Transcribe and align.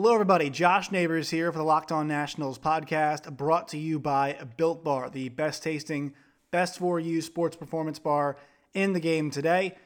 Hello, 0.00 0.14
everybody. 0.14 0.48
Josh 0.48 0.92
Neighbors 0.92 1.30
here 1.30 1.50
for 1.50 1.58
the 1.58 1.64
Locked 1.64 1.90
On 1.90 2.06
Nationals 2.06 2.56
podcast, 2.56 3.36
brought 3.36 3.66
to 3.66 3.78
you 3.78 3.98
by 3.98 4.38
Built 4.56 4.84
Bar, 4.84 5.10
the 5.10 5.28
best 5.28 5.64
tasting, 5.64 6.14
best 6.52 6.78
for 6.78 7.00
you 7.00 7.20
sports 7.20 7.56
performance 7.56 7.98
bar 7.98 8.36
in 8.74 8.92
the 8.92 9.00
game 9.00 9.28
today. 9.28 9.76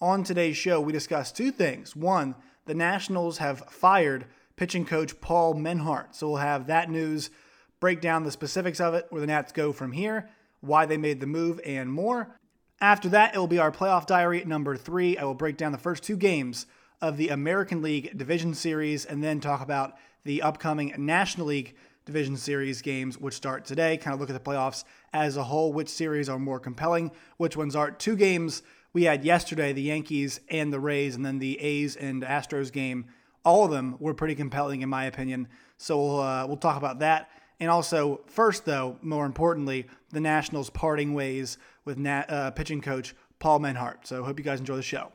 On 0.00 0.24
today's 0.24 0.56
show, 0.56 0.80
we 0.80 0.92
discuss 0.92 1.30
two 1.30 1.52
things. 1.52 1.94
One, 1.94 2.34
the 2.66 2.74
Nationals 2.74 3.38
have 3.38 3.60
fired 3.70 4.24
pitching 4.56 4.84
coach 4.84 5.20
Paul 5.20 5.54
Menhart. 5.54 6.16
So 6.16 6.30
we'll 6.30 6.38
have 6.38 6.66
that 6.66 6.90
news, 6.90 7.30
break 7.78 8.00
down 8.00 8.24
the 8.24 8.32
specifics 8.32 8.80
of 8.80 8.94
it, 8.94 9.06
where 9.10 9.20
the 9.20 9.28
Nats 9.28 9.52
go 9.52 9.72
from 9.72 9.92
here, 9.92 10.30
why 10.60 10.84
they 10.84 10.96
made 10.96 11.20
the 11.20 11.28
move, 11.28 11.60
and 11.64 11.92
more. 11.92 12.40
After 12.80 13.08
that, 13.10 13.36
it 13.36 13.38
will 13.38 13.46
be 13.46 13.60
our 13.60 13.70
playoff 13.70 14.04
diary 14.04 14.44
number 14.44 14.76
three. 14.76 15.16
I 15.16 15.22
will 15.22 15.34
break 15.34 15.56
down 15.56 15.70
the 15.70 15.78
first 15.78 16.02
two 16.02 16.16
games 16.16 16.66
of 17.00 17.16
the 17.16 17.28
American 17.28 17.82
League 17.82 18.16
Division 18.16 18.54
Series 18.54 19.04
and 19.04 19.22
then 19.22 19.40
talk 19.40 19.60
about 19.60 19.94
the 20.24 20.42
upcoming 20.42 20.94
National 20.98 21.46
League 21.46 21.74
Division 22.04 22.36
Series 22.36 22.82
games, 22.82 23.18
which 23.18 23.34
start 23.34 23.64
today. 23.64 23.96
Kind 23.96 24.14
of 24.14 24.20
look 24.20 24.30
at 24.30 24.32
the 24.32 24.50
playoffs 24.50 24.84
as 25.12 25.36
a 25.36 25.44
whole, 25.44 25.72
which 25.72 25.88
series 25.88 26.28
are 26.28 26.38
more 26.38 26.60
compelling, 26.60 27.10
which 27.36 27.56
ones 27.56 27.76
aren't. 27.76 27.98
Two 27.98 28.16
games 28.16 28.62
we 28.92 29.04
had 29.04 29.24
yesterday 29.24 29.72
the 29.72 29.82
Yankees 29.82 30.40
and 30.48 30.72
the 30.72 30.80
Rays, 30.80 31.14
and 31.14 31.24
then 31.24 31.38
the 31.38 31.58
A's 31.60 31.96
and 31.96 32.22
Astros 32.22 32.72
game. 32.72 33.06
All 33.44 33.64
of 33.64 33.70
them 33.70 33.96
were 33.98 34.12
pretty 34.12 34.34
compelling, 34.34 34.82
in 34.82 34.88
my 34.88 35.04
opinion. 35.04 35.48
So 35.78 35.98
we'll, 35.98 36.20
uh, 36.20 36.46
we'll 36.46 36.56
talk 36.56 36.76
about 36.76 36.98
that. 36.98 37.30
And 37.58 37.70
also, 37.70 38.20
first, 38.26 38.64
though, 38.64 38.96
more 39.02 39.24
importantly, 39.24 39.86
the 40.10 40.20
Nationals 40.20 40.70
parting 40.70 41.14
ways 41.14 41.58
with 41.84 41.98
Nat, 41.98 42.28
uh, 42.28 42.50
pitching 42.50 42.80
coach 42.80 43.14
Paul 43.38 43.60
Menhart. 43.60 44.06
So 44.06 44.24
hope 44.24 44.38
you 44.38 44.44
guys 44.44 44.60
enjoy 44.60 44.76
the 44.76 44.82
show. 44.82 45.12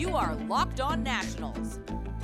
You 0.00 0.16
are 0.16 0.34
Locked 0.48 0.80
On 0.80 1.02
Nationals, 1.02 1.78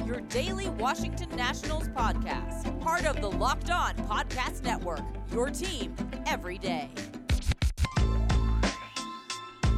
your 0.06 0.22
daily 0.22 0.70
Washington 0.70 1.28
Nationals 1.36 1.88
podcast, 1.88 2.80
part 2.80 3.04
of 3.04 3.20
the 3.20 3.30
Locked 3.30 3.70
On 3.70 3.94
Podcast 4.08 4.62
Network, 4.62 5.02
your 5.30 5.50
team 5.50 5.94
every 6.24 6.56
day. 6.56 6.88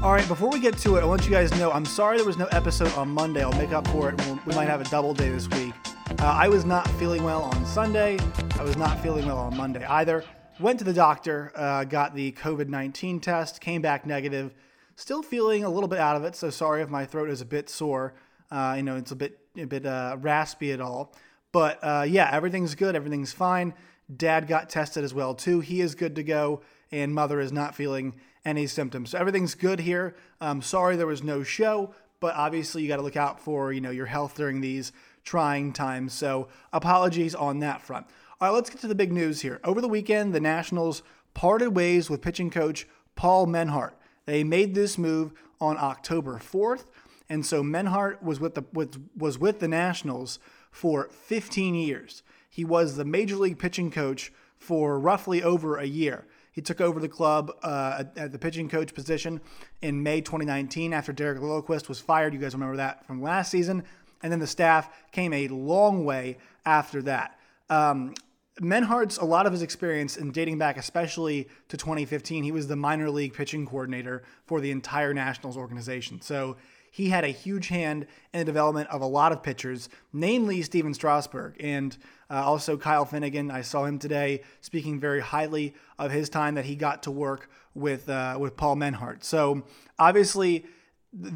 All 0.00 0.12
right, 0.12 0.28
before 0.28 0.48
we 0.48 0.60
get 0.60 0.78
to 0.78 0.94
it, 0.94 1.00
I 1.02 1.06
want 1.06 1.24
you 1.24 1.32
guys 1.32 1.50
to 1.50 1.58
know 1.58 1.72
I'm 1.72 1.84
sorry 1.84 2.18
there 2.18 2.24
was 2.24 2.38
no 2.38 2.46
episode 2.52 2.92
on 2.92 3.08
Monday. 3.08 3.42
I'll 3.42 3.50
make 3.54 3.72
up 3.72 3.88
for 3.88 4.10
it. 4.10 4.46
We 4.46 4.54
might 4.54 4.68
have 4.68 4.80
a 4.80 4.88
double 4.88 5.12
day 5.12 5.30
this 5.30 5.48
week. 5.48 5.74
Uh, 6.20 6.24
I 6.24 6.46
was 6.46 6.64
not 6.64 6.88
feeling 7.00 7.24
well 7.24 7.42
on 7.42 7.66
Sunday. 7.66 8.16
I 8.60 8.62
was 8.62 8.76
not 8.76 9.02
feeling 9.02 9.26
well 9.26 9.38
on 9.38 9.56
Monday 9.56 9.84
either. 9.84 10.22
Went 10.60 10.78
to 10.78 10.84
the 10.84 10.92
doctor, 10.92 11.50
uh, 11.56 11.82
got 11.82 12.14
the 12.14 12.30
COVID 12.30 12.68
19 12.68 13.18
test, 13.18 13.60
came 13.60 13.82
back 13.82 14.06
negative. 14.06 14.54
Still 14.98 15.22
feeling 15.22 15.62
a 15.62 15.70
little 15.70 15.86
bit 15.86 16.00
out 16.00 16.16
of 16.16 16.24
it, 16.24 16.34
so 16.34 16.50
sorry 16.50 16.82
if 16.82 16.88
my 16.88 17.06
throat 17.06 17.30
is 17.30 17.40
a 17.40 17.44
bit 17.44 17.70
sore. 17.70 18.14
Uh, 18.50 18.74
you 18.76 18.82
know, 18.82 18.96
it's 18.96 19.12
a 19.12 19.16
bit 19.16 19.38
a 19.56 19.64
bit 19.64 19.86
uh, 19.86 20.16
raspy 20.18 20.72
at 20.72 20.80
all. 20.80 21.14
But 21.52 21.78
uh, 21.82 22.04
yeah, 22.08 22.28
everything's 22.32 22.74
good. 22.74 22.96
Everything's 22.96 23.32
fine. 23.32 23.74
Dad 24.16 24.48
got 24.48 24.68
tested 24.68 25.04
as 25.04 25.14
well 25.14 25.36
too. 25.36 25.60
He 25.60 25.80
is 25.80 25.94
good 25.94 26.16
to 26.16 26.24
go, 26.24 26.62
and 26.90 27.14
mother 27.14 27.38
is 27.38 27.52
not 27.52 27.76
feeling 27.76 28.16
any 28.44 28.66
symptoms. 28.66 29.10
So 29.10 29.18
everything's 29.18 29.54
good 29.54 29.78
here. 29.78 30.16
Um, 30.40 30.60
sorry 30.60 30.96
there 30.96 31.06
was 31.06 31.22
no 31.22 31.44
show, 31.44 31.94
but 32.18 32.34
obviously 32.34 32.82
you 32.82 32.88
got 32.88 32.96
to 32.96 33.02
look 33.02 33.16
out 33.16 33.38
for 33.38 33.72
you 33.72 33.80
know 33.80 33.90
your 33.90 34.06
health 34.06 34.34
during 34.34 34.60
these 34.60 34.90
trying 35.22 35.72
times. 35.72 36.12
So 36.12 36.48
apologies 36.72 37.36
on 37.36 37.60
that 37.60 37.82
front. 37.82 38.08
All 38.40 38.48
right, 38.48 38.54
let's 38.54 38.68
get 38.68 38.80
to 38.80 38.88
the 38.88 38.96
big 38.96 39.12
news 39.12 39.42
here. 39.42 39.60
Over 39.62 39.80
the 39.80 39.86
weekend, 39.86 40.34
the 40.34 40.40
Nationals 40.40 41.04
parted 41.34 41.76
ways 41.76 42.10
with 42.10 42.20
pitching 42.20 42.50
coach 42.50 42.88
Paul 43.14 43.46
Menhart. 43.46 43.94
They 44.28 44.44
made 44.44 44.74
this 44.74 44.98
move 44.98 45.32
on 45.58 45.78
October 45.78 46.34
4th, 46.34 46.84
and 47.30 47.46
so 47.46 47.62
Menhart 47.62 48.22
was 48.22 48.38
with 48.38 48.56
the 48.56 48.64
was, 48.74 48.88
was 49.16 49.38
with 49.38 49.58
the 49.58 49.68
Nationals 49.68 50.38
for 50.70 51.08
15 51.08 51.74
years. 51.74 52.22
He 52.46 52.62
was 52.62 52.96
the 52.96 53.06
major 53.06 53.36
league 53.36 53.58
pitching 53.58 53.90
coach 53.90 54.30
for 54.58 55.00
roughly 55.00 55.42
over 55.42 55.78
a 55.78 55.86
year. 55.86 56.26
He 56.52 56.60
took 56.60 56.78
over 56.78 57.00
the 57.00 57.08
club 57.08 57.52
uh, 57.62 58.04
at 58.18 58.30
the 58.30 58.38
pitching 58.38 58.68
coach 58.68 58.92
position 58.92 59.40
in 59.80 60.02
May 60.02 60.20
2019 60.20 60.92
after 60.92 61.14
Derek 61.14 61.40
Lilliquist 61.40 61.88
was 61.88 61.98
fired. 61.98 62.34
You 62.34 62.40
guys 62.40 62.52
remember 62.52 62.76
that 62.76 63.06
from 63.06 63.22
last 63.22 63.50
season. 63.50 63.82
And 64.22 64.30
then 64.30 64.40
the 64.40 64.46
staff 64.46 64.90
came 65.10 65.32
a 65.32 65.48
long 65.48 66.04
way 66.04 66.36
after 66.66 67.00
that. 67.00 67.38
Um, 67.70 68.12
Menhart's 68.60 69.18
a 69.18 69.24
lot 69.24 69.46
of 69.46 69.52
his 69.52 69.62
experience 69.62 70.16
in 70.16 70.32
dating 70.32 70.58
back, 70.58 70.76
especially 70.76 71.48
to 71.68 71.76
2015. 71.76 72.44
He 72.44 72.52
was 72.52 72.66
the 72.66 72.76
minor 72.76 73.10
league 73.10 73.34
pitching 73.34 73.66
coordinator 73.66 74.22
for 74.46 74.60
the 74.60 74.70
entire 74.70 75.14
Nationals 75.14 75.56
organization. 75.56 76.20
So 76.20 76.56
he 76.90 77.10
had 77.10 77.24
a 77.24 77.28
huge 77.28 77.68
hand 77.68 78.06
in 78.32 78.40
the 78.40 78.44
development 78.44 78.88
of 78.90 79.00
a 79.00 79.06
lot 79.06 79.32
of 79.32 79.42
pitchers, 79.42 79.88
namely 80.12 80.62
Stephen 80.62 80.94
Strasburg 80.94 81.54
and 81.60 81.96
uh, 82.30 82.42
also 82.44 82.76
Kyle 82.76 83.04
Finnegan. 83.04 83.50
I 83.50 83.62
saw 83.62 83.84
him 83.84 83.98
today 83.98 84.42
speaking 84.60 84.98
very 84.98 85.20
highly 85.20 85.74
of 85.98 86.10
his 86.10 86.28
time 86.28 86.54
that 86.54 86.64
he 86.64 86.74
got 86.74 87.02
to 87.04 87.10
work 87.10 87.50
with 87.74 88.08
uh, 88.08 88.36
with 88.40 88.56
Paul 88.56 88.76
Menhart. 88.76 89.24
So 89.24 89.64
obviously, 89.98 90.66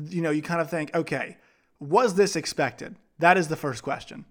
you 0.08 0.22
know, 0.22 0.30
you 0.30 0.42
kind 0.42 0.60
of 0.60 0.70
think, 0.70 0.94
okay, 0.94 1.36
was 1.78 2.14
this 2.14 2.36
expected? 2.36 2.96
That 3.18 3.36
is 3.36 3.48
the 3.48 3.56
first 3.56 3.82
question. 3.82 4.24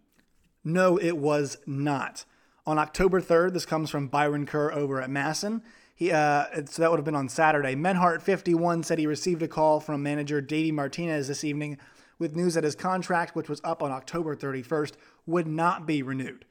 No, 0.64 0.98
it 0.98 1.18
was 1.18 1.58
not. 1.66 2.26
On 2.66 2.78
October 2.78 3.20
3rd, 3.20 3.54
this 3.54 3.66
comes 3.66 3.90
from 3.90 4.08
Byron 4.08 4.46
Kerr 4.46 4.72
over 4.72 5.02
at 5.02 5.10
MASN. 5.10 5.62
He, 5.96 6.12
uh, 6.12 6.46
so 6.66 6.82
that 6.82 6.92
would 6.92 6.98
have 6.98 7.06
been 7.06 7.16
on 7.16 7.30
Saturday. 7.30 7.76
Menhart 7.76 8.22
51 8.22 8.84
said 8.84 9.00
he 9.00 9.08
received 9.08 9.42
a 9.42 9.48
call 9.48 9.80
from 9.80 10.04
manager 10.04 10.42
Davey 10.42 10.72
Martinez 10.72 11.28
this 11.28 11.44
evening 11.44 11.78
with 12.20 12.36
news 12.36 12.54
that 12.54 12.64
his 12.64 12.76
contract, 12.76 13.36
which 13.36 13.50
was 13.50 13.62
up 13.64 13.82
on 13.82 13.92
October 13.92 14.36
31st, 14.36 14.94
would 15.26 15.48
not 15.48 15.88
be 15.88 16.04
renewed. 16.04 16.46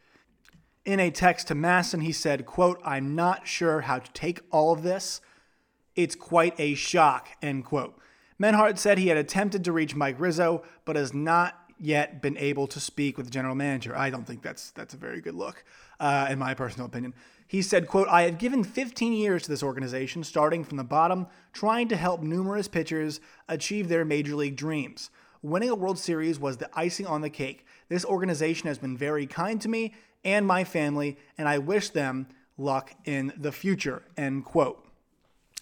In 0.84 0.98
a 0.98 1.10
text 1.10 1.48
to 1.48 1.54
MASN, 1.54 2.02
he 2.02 2.12
said, 2.12 2.46
quote, 2.46 2.80
I'm 2.84 3.14
not 3.14 3.46
sure 3.46 3.82
how 3.82 4.00
to 4.00 4.12
take 4.12 4.40
all 4.50 4.72
of 4.72 4.82
this. 4.82 5.20
It's 5.94 6.16
quite 6.16 6.58
a 6.58 6.74
shock, 6.74 7.28
end 7.40 7.64
quote. 7.64 7.96
Menhart 8.38 8.78
said 8.78 8.98
he 8.98 9.08
had 9.08 9.16
attempted 9.16 9.64
to 9.64 9.72
reach 9.72 9.94
Mike 9.94 10.18
Rizzo, 10.18 10.62
but 10.84 10.96
has 10.96 11.12
not 11.12 11.59
yet 11.80 12.20
been 12.20 12.36
able 12.36 12.66
to 12.68 12.80
speak 12.80 13.16
with 13.16 13.26
the 13.26 13.32
general 13.32 13.54
manager. 13.54 13.96
I 13.96 14.10
don't 14.10 14.26
think 14.26 14.42
that's 14.42 14.70
that's 14.72 14.94
a 14.94 14.98
very 14.98 15.20
good 15.20 15.34
look, 15.34 15.64
uh, 15.98 16.28
in 16.30 16.38
my 16.38 16.54
personal 16.54 16.86
opinion. 16.86 17.14
He 17.46 17.62
said, 17.62 17.88
quote, 17.88 18.06
I 18.08 18.22
have 18.22 18.38
given 18.38 18.62
15 18.62 19.12
years 19.12 19.42
to 19.42 19.48
this 19.48 19.62
organization, 19.62 20.22
starting 20.22 20.62
from 20.62 20.76
the 20.76 20.84
bottom, 20.84 21.26
trying 21.52 21.88
to 21.88 21.96
help 21.96 22.22
numerous 22.22 22.68
pitchers 22.68 23.20
achieve 23.48 23.88
their 23.88 24.04
major 24.04 24.36
league 24.36 24.54
dreams. 24.54 25.10
Winning 25.42 25.70
a 25.70 25.74
World 25.74 25.98
Series 25.98 26.38
was 26.38 26.58
the 26.58 26.70
icing 26.74 27.06
on 27.06 27.22
the 27.22 27.30
cake. 27.30 27.66
This 27.88 28.04
organization 28.04 28.68
has 28.68 28.78
been 28.78 28.96
very 28.96 29.26
kind 29.26 29.60
to 29.62 29.68
me 29.68 29.94
and 30.22 30.46
my 30.46 30.64
family, 30.64 31.16
and 31.38 31.48
I 31.48 31.58
wish 31.58 31.90
them 31.90 32.28
luck 32.56 32.92
in 33.04 33.32
the 33.36 33.50
future, 33.50 34.02
end 34.16 34.44
quote. 34.44 34.86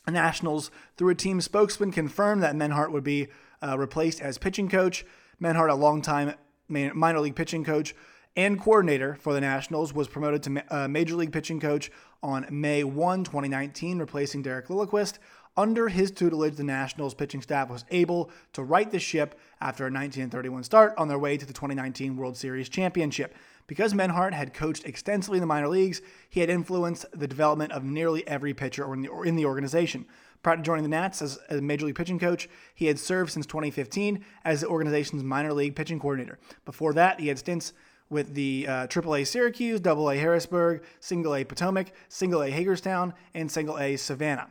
The 0.05 0.13
Nationals, 0.13 0.71
through 0.97 1.11
a 1.11 1.15
team 1.15 1.41
spokesman, 1.41 1.93
confirmed 1.93 2.43
that 2.43 2.57
Menhart 2.57 2.93
would 2.93 3.05
be 3.05 3.29
uh, 3.63 3.79
replaced 3.79 4.21
as 4.21 4.37
pitching 4.37 4.69
coach. 4.69 5.05
Menhart, 5.41 5.71
a 5.71 5.75
longtime 5.75 6.35
minor 6.69 7.21
league 7.21 7.37
pitching 7.37 7.65
coach, 7.65 7.95
and 8.37 8.61
coordinator 8.61 9.15
for 9.17 9.33
the 9.33 9.41
Nationals, 9.41 9.93
was 9.93 10.09
promoted 10.09 10.43
to 10.45 10.65
uh, 10.75 10.89
Major 10.89 11.17
League 11.17 11.33
pitching 11.33 11.61
coach 11.61 11.91
on 12.23 12.47
May 12.51 12.85
1, 12.85 13.25
2019, 13.25 13.99
replacing 13.99 14.43
Derek 14.43 14.69
Lilliquist. 14.69 15.19
Under 15.57 15.89
his 15.89 16.13
tutelage, 16.13 16.55
the 16.55 16.63
Nationals 16.63 17.15
pitching 17.15 17.43
staff 17.43 17.69
was 17.69 17.85
able 17.91 18.31
to 18.53 18.63
right 18.63 18.89
the 18.89 19.01
ship 19.01 19.39
after 19.61 19.85
a 19.85 19.91
1931 19.91 20.63
start 20.63 20.95
on 20.97 21.09
their 21.09 21.19
way 21.19 21.37
to 21.37 21.45
the 21.45 21.53
2019 21.53 22.17
World 22.17 22.37
Series 22.37 22.69
championship. 22.69 23.35
Because 23.67 23.93
Menhart 23.93 24.35
had 24.35 24.55
coached 24.55 24.85
extensively 24.87 25.39
in 25.39 25.41
the 25.41 25.47
minor 25.47 25.69
leagues, 25.69 26.01
he 26.31 26.41
had 26.41 26.49
influenced 26.49 27.07
the 27.13 27.27
development 27.27 27.73
of 27.73 27.83
nearly 27.83 28.27
every 28.29 28.55
pitcher 28.55 28.93
in 28.95 29.35
the 29.35 29.45
organization. 29.45 30.07
Prior 30.43 30.57
to 30.57 30.63
joining 30.63 30.85
the 30.85 30.89
Nats 30.89 31.21
as 31.21 31.39
a 31.51 31.61
major 31.61 31.87
league 31.87 31.97
pitching 31.97 32.19
coach, 32.19 32.49
he 32.75 32.87
had 32.87 32.99
served 32.99 33.33
since 33.33 33.47
2015 33.47 34.25
as 34.45 34.61
the 34.61 34.69
organization's 34.69 35.23
minor 35.23 35.53
league 35.53 35.75
pitching 35.75 35.99
coordinator. 35.99 36.39
Before 36.65 36.93
that, 36.95 37.21
he 37.21 37.29
had 37.29 37.39
stints 37.39 37.73
with 38.11 38.35
the 38.35 38.67
uh, 38.69 38.87
AAA 38.87 39.27
Syracuse, 39.27 39.85
AA 39.85 40.11
Harrisburg, 40.11 40.83
Single 41.01 41.35
A 41.35 41.45
Potomac, 41.45 41.93
Single 42.09 42.43
A 42.43 42.51
Hagerstown, 42.51 43.13
and 43.35 43.51
Single 43.51 43.79
A 43.79 43.97
Savannah. 43.97 44.49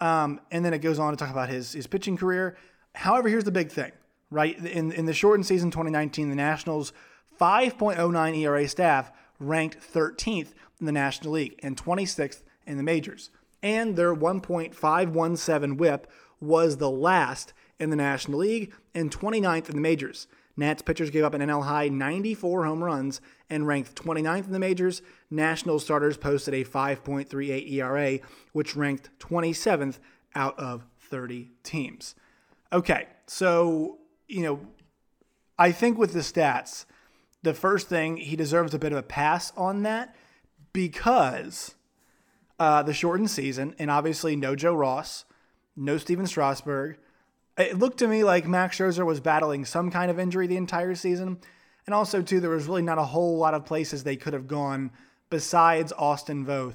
Um, 0.00 0.40
and 0.50 0.64
then 0.64 0.74
it 0.74 0.78
goes 0.78 0.98
on 0.98 1.12
to 1.12 1.16
talk 1.16 1.30
about 1.30 1.48
his, 1.48 1.72
his 1.72 1.86
pitching 1.86 2.16
career. 2.16 2.56
However, 2.94 3.28
here's 3.28 3.44
the 3.44 3.50
big 3.50 3.70
thing, 3.70 3.92
right? 4.30 4.56
In, 4.58 4.92
in 4.92 5.06
the 5.06 5.14
shortened 5.14 5.46
season 5.46 5.70
2019, 5.70 6.28
the 6.28 6.36
Nationals' 6.36 6.92
5.09 7.40 8.36
ERA 8.36 8.68
staff 8.68 9.10
ranked 9.38 9.78
13th 9.80 10.52
in 10.80 10.86
the 10.86 10.92
National 10.92 11.32
League 11.32 11.58
and 11.62 11.76
26th 11.76 12.42
in 12.66 12.76
the 12.76 12.82
majors. 12.82 13.30
And 13.62 13.96
their 13.96 14.14
1.517 14.14 15.76
whip 15.76 16.10
was 16.40 16.76
the 16.76 16.90
last 16.90 17.52
in 17.78 17.90
the 17.90 17.96
National 17.96 18.38
League 18.38 18.72
and 18.94 19.10
29th 19.10 19.68
in 19.68 19.74
the 19.74 19.80
majors. 19.80 20.26
Nats 20.56 20.82
pitchers 20.82 21.10
gave 21.10 21.22
up 21.22 21.34
an 21.34 21.40
NL 21.40 21.64
high 21.64 21.88
94 21.88 22.64
home 22.64 22.82
runs 22.82 23.20
and 23.48 23.66
ranked 23.66 23.94
29th 23.94 24.46
in 24.46 24.52
the 24.52 24.58
majors. 24.58 25.02
National 25.30 25.78
starters 25.78 26.16
posted 26.16 26.52
a 26.52 26.64
5.38 26.64 27.72
ERA, 27.72 28.18
which 28.52 28.74
ranked 28.74 29.10
27th 29.20 29.98
out 30.34 30.58
of 30.58 30.84
30 30.98 31.52
teams. 31.62 32.16
Okay, 32.72 33.06
so, 33.26 33.98
you 34.26 34.42
know, 34.42 34.60
I 35.58 35.70
think 35.70 35.96
with 35.96 36.12
the 36.12 36.20
stats, 36.20 36.86
the 37.42 37.54
first 37.54 37.88
thing, 37.88 38.16
he 38.16 38.34
deserves 38.34 38.74
a 38.74 38.78
bit 38.78 38.92
of 38.92 38.98
a 38.98 39.02
pass 39.02 39.52
on 39.56 39.84
that 39.84 40.14
because 40.72 41.76
uh, 42.58 42.82
the 42.82 42.92
shortened 42.92 43.30
season, 43.30 43.74
and 43.78 43.90
obviously 43.90 44.36
no 44.36 44.56
Joe 44.56 44.74
Ross, 44.74 45.24
no 45.76 45.96
Stephen 45.98 46.26
Strasburg. 46.26 46.98
It 47.56 47.78
looked 47.78 47.98
to 47.98 48.08
me 48.08 48.24
like 48.24 48.46
Max 48.46 48.78
Scherzer 48.78 49.04
was 49.04 49.20
battling 49.20 49.64
some 49.64 49.90
kind 49.90 50.10
of 50.10 50.18
injury 50.18 50.46
the 50.46 50.56
entire 50.56 50.94
season. 50.94 51.38
And 51.86 51.94
also, 51.94 52.22
too, 52.22 52.40
there 52.40 52.50
was 52.50 52.66
really 52.66 52.82
not 52.82 52.98
a 52.98 53.04
whole 53.04 53.38
lot 53.38 53.54
of 53.54 53.64
places 53.64 54.04
they 54.04 54.16
could 54.16 54.34
have 54.34 54.46
gone 54.46 54.90
besides 55.30 55.92
Austin 55.96 56.44
Voth 56.44 56.74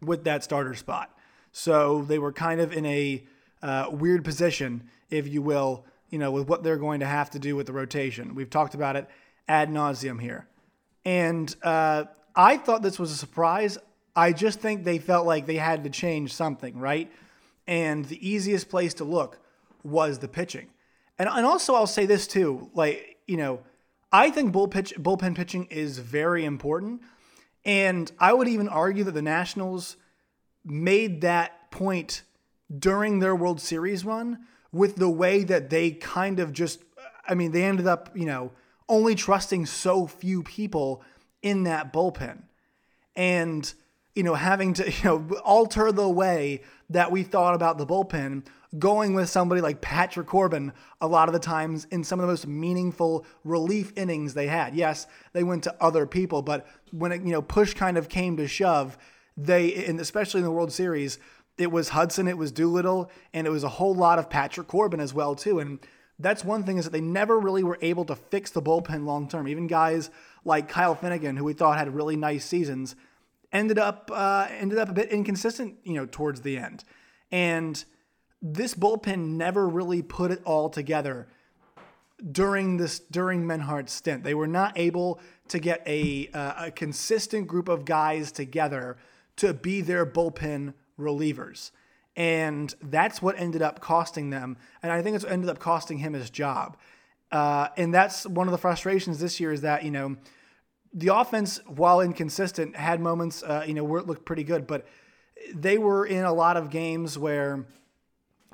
with 0.00 0.24
that 0.24 0.44
starter 0.44 0.74
spot. 0.74 1.10
So 1.52 2.02
they 2.02 2.18
were 2.18 2.32
kind 2.32 2.60
of 2.60 2.72
in 2.72 2.86
a 2.86 3.24
uh, 3.62 3.86
weird 3.90 4.24
position, 4.24 4.88
if 5.10 5.28
you 5.28 5.42
will, 5.42 5.84
you 6.08 6.18
know, 6.18 6.30
with 6.30 6.48
what 6.48 6.62
they're 6.62 6.78
going 6.78 7.00
to 7.00 7.06
have 7.06 7.30
to 7.30 7.38
do 7.38 7.56
with 7.56 7.66
the 7.66 7.72
rotation. 7.72 8.34
We've 8.34 8.50
talked 8.50 8.74
about 8.74 8.96
it 8.96 9.08
ad 9.48 9.70
nauseum 9.70 10.20
here. 10.20 10.46
And 11.04 11.54
uh, 11.62 12.04
I 12.34 12.56
thought 12.56 12.82
this 12.82 12.98
was 12.98 13.10
a 13.12 13.16
surprise. 13.16 13.78
I 14.14 14.32
just 14.32 14.60
think 14.60 14.84
they 14.84 14.98
felt 14.98 15.26
like 15.26 15.46
they 15.46 15.56
had 15.56 15.84
to 15.84 15.90
change 15.90 16.34
something, 16.34 16.78
right? 16.78 17.10
And 17.66 18.04
the 18.04 18.28
easiest 18.28 18.68
place 18.68 18.94
to 18.94 19.04
look 19.04 19.38
was 19.82 20.18
the 20.18 20.28
pitching. 20.28 20.68
And, 21.18 21.28
and 21.28 21.46
also, 21.46 21.74
I'll 21.74 21.86
say 21.86 22.06
this 22.06 22.26
too 22.26 22.70
like, 22.74 23.16
you 23.26 23.36
know, 23.36 23.60
I 24.12 24.30
think 24.30 24.52
bull 24.52 24.68
pitch, 24.68 24.94
bullpen 24.98 25.34
pitching 25.34 25.66
is 25.70 25.98
very 25.98 26.44
important. 26.44 27.02
And 27.64 28.10
I 28.18 28.32
would 28.32 28.48
even 28.48 28.68
argue 28.68 29.04
that 29.04 29.12
the 29.12 29.22
Nationals 29.22 29.96
made 30.64 31.22
that 31.22 31.70
point 31.70 32.22
during 32.76 33.20
their 33.20 33.34
World 33.34 33.60
Series 33.60 34.04
run 34.04 34.46
with 34.72 34.96
the 34.96 35.08
way 35.08 35.44
that 35.44 35.70
they 35.70 35.92
kind 35.92 36.40
of 36.40 36.52
just, 36.52 36.82
I 37.26 37.34
mean, 37.34 37.52
they 37.52 37.64
ended 37.64 37.86
up, 37.86 38.10
you 38.14 38.26
know, 38.26 38.52
only 38.88 39.14
trusting 39.14 39.66
so 39.66 40.06
few 40.06 40.42
people 40.42 41.02
in 41.40 41.64
that 41.64 41.92
bullpen. 41.92 42.42
And, 43.14 43.72
you 44.14 44.22
know, 44.22 44.34
having 44.34 44.74
to, 44.74 44.90
you 44.90 45.04
know, 45.04 45.36
alter 45.44 45.92
the 45.92 46.08
way 46.08 46.62
that 46.90 47.10
we 47.10 47.22
thought 47.22 47.54
about 47.54 47.78
the 47.78 47.86
bullpen, 47.86 48.44
going 48.78 49.14
with 49.14 49.28
somebody 49.28 49.60
like 49.60 49.80
Patrick 49.80 50.26
Corbin 50.26 50.72
a 51.00 51.06
lot 51.06 51.28
of 51.28 51.34
the 51.34 51.38
times 51.38 51.86
in 51.90 52.04
some 52.04 52.18
of 52.18 52.26
the 52.26 52.32
most 52.32 52.46
meaningful 52.46 53.26
relief 53.44 53.92
innings 53.96 54.34
they 54.34 54.46
had. 54.46 54.74
Yes, 54.74 55.06
they 55.32 55.42
went 55.42 55.64
to 55.64 55.74
other 55.80 56.06
people, 56.06 56.42
but 56.42 56.66
when 56.90 57.12
it, 57.12 57.22
you 57.22 57.32
know, 57.32 57.42
push 57.42 57.74
kind 57.74 57.98
of 57.98 58.08
came 58.08 58.36
to 58.38 58.48
shove, 58.48 58.96
they, 59.36 59.74
and 59.86 60.00
especially 60.00 60.38
in 60.38 60.44
the 60.44 60.50
World 60.50 60.72
Series, 60.72 61.18
it 61.58 61.70
was 61.70 61.90
Hudson, 61.90 62.28
it 62.28 62.38
was 62.38 62.50
Doolittle, 62.50 63.10
and 63.34 63.46
it 63.46 63.50
was 63.50 63.64
a 63.64 63.68
whole 63.68 63.94
lot 63.94 64.18
of 64.18 64.30
Patrick 64.30 64.68
Corbin 64.68 65.00
as 65.00 65.12
well 65.12 65.34
too. 65.34 65.58
And 65.58 65.78
that's 66.18 66.44
one 66.44 66.64
thing 66.64 66.78
is 66.78 66.84
that 66.84 66.90
they 66.90 67.00
never 67.00 67.38
really 67.38 67.62
were 67.62 67.78
able 67.82 68.04
to 68.06 68.16
fix 68.16 68.50
the 68.50 68.62
bullpen 68.62 69.04
long 69.04 69.28
term. 69.28 69.48
Even 69.48 69.66
guys 69.66 70.10
like 70.44 70.68
Kyle 70.68 70.94
Finnegan, 70.94 71.36
who 71.36 71.44
we 71.44 71.52
thought 71.52 71.78
had 71.78 71.94
really 71.94 72.16
nice 72.16 72.44
seasons, 72.44 72.96
ended 73.52 73.78
up 73.78 74.10
uh, 74.12 74.48
ended 74.50 74.78
up 74.78 74.88
a 74.88 74.92
bit 74.92 75.10
inconsistent, 75.10 75.76
you 75.84 75.94
know, 75.94 76.06
towards 76.06 76.40
the 76.40 76.58
end. 76.58 76.84
And 77.30 77.82
this 78.40 78.74
bullpen 78.74 79.36
never 79.36 79.68
really 79.68 80.02
put 80.02 80.30
it 80.30 80.42
all 80.44 80.68
together 80.68 81.28
during 82.30 82.76
this 82.76 82.98
during 82.98 83.46
Menhart's 83.46 83.92
stint. 83.92 84.24
They 84.24 84.34
were 84.34 84.46
not 84.46 84.78
able 84.78 85.20
to 85.48 85.58
get 85.58 85.82
a 85.86 86.28
uh, 86.34 86.66
a 86.66 86.70
consistent 86.70 87.46
group 87.46 87.68
of 87.68 87.84
guys 87.84 88.32
together 88.32 88.96
to 89.36 89.54
be 89.54 89.80
their 89.80 90.06
bullpen 90.06 90.74
relievers. 90.98 91.70
And 92.14 92.74
that's 92.82 93.22
what 93.22 93.38
ended 93.38 93.62
up 93.62 93.80
costing 93.80 94.30
them. 94.30 94.58
And 94.82 94.92
I 94.92 95.00
think 95.02 95.16
it's 95.16 95.24
ended 95.24 95.48
up 95.48 95.58
costing 95.58 95.98
him 95.98 96.12
his 96.12 96.28
job. 96.28 96.76
Uh, 97.30 97.68
and 97.78 97.94
that's 97.94 98.26
one 98.26 98.46
of 98.46 98.52
the 98.52 98.58
frustrations 98.58 99.18
this 99.18 99.40
year 99.40 99.52
is 99.52 99.62
that, 99.62 99.82
you 99.84 99.90
know, 99.90 100.16
the 100.94 101.14
offense, 101.14 101.60
while 101.66 102.00
inconsistent, 102.00 102.76
had 102.76 103.00
moments, 103.00 103.42
uh, 103.42 103.64
you 103.66 103.74
know, 103.74 103.84
where 103.84 104.00
it 104.00 104.06
looked 104.06 104.24
pretty 104.24 104.44
good, 104.44 104.66
but 104.66 104.86
they 105.54 105.78
were 105.78 106.04
in 106.04 106.24
a 106.24 106.32
lot 106.32 106.56
of 106.56 106.70
games 106.70 107.18
where, 107.18 107.64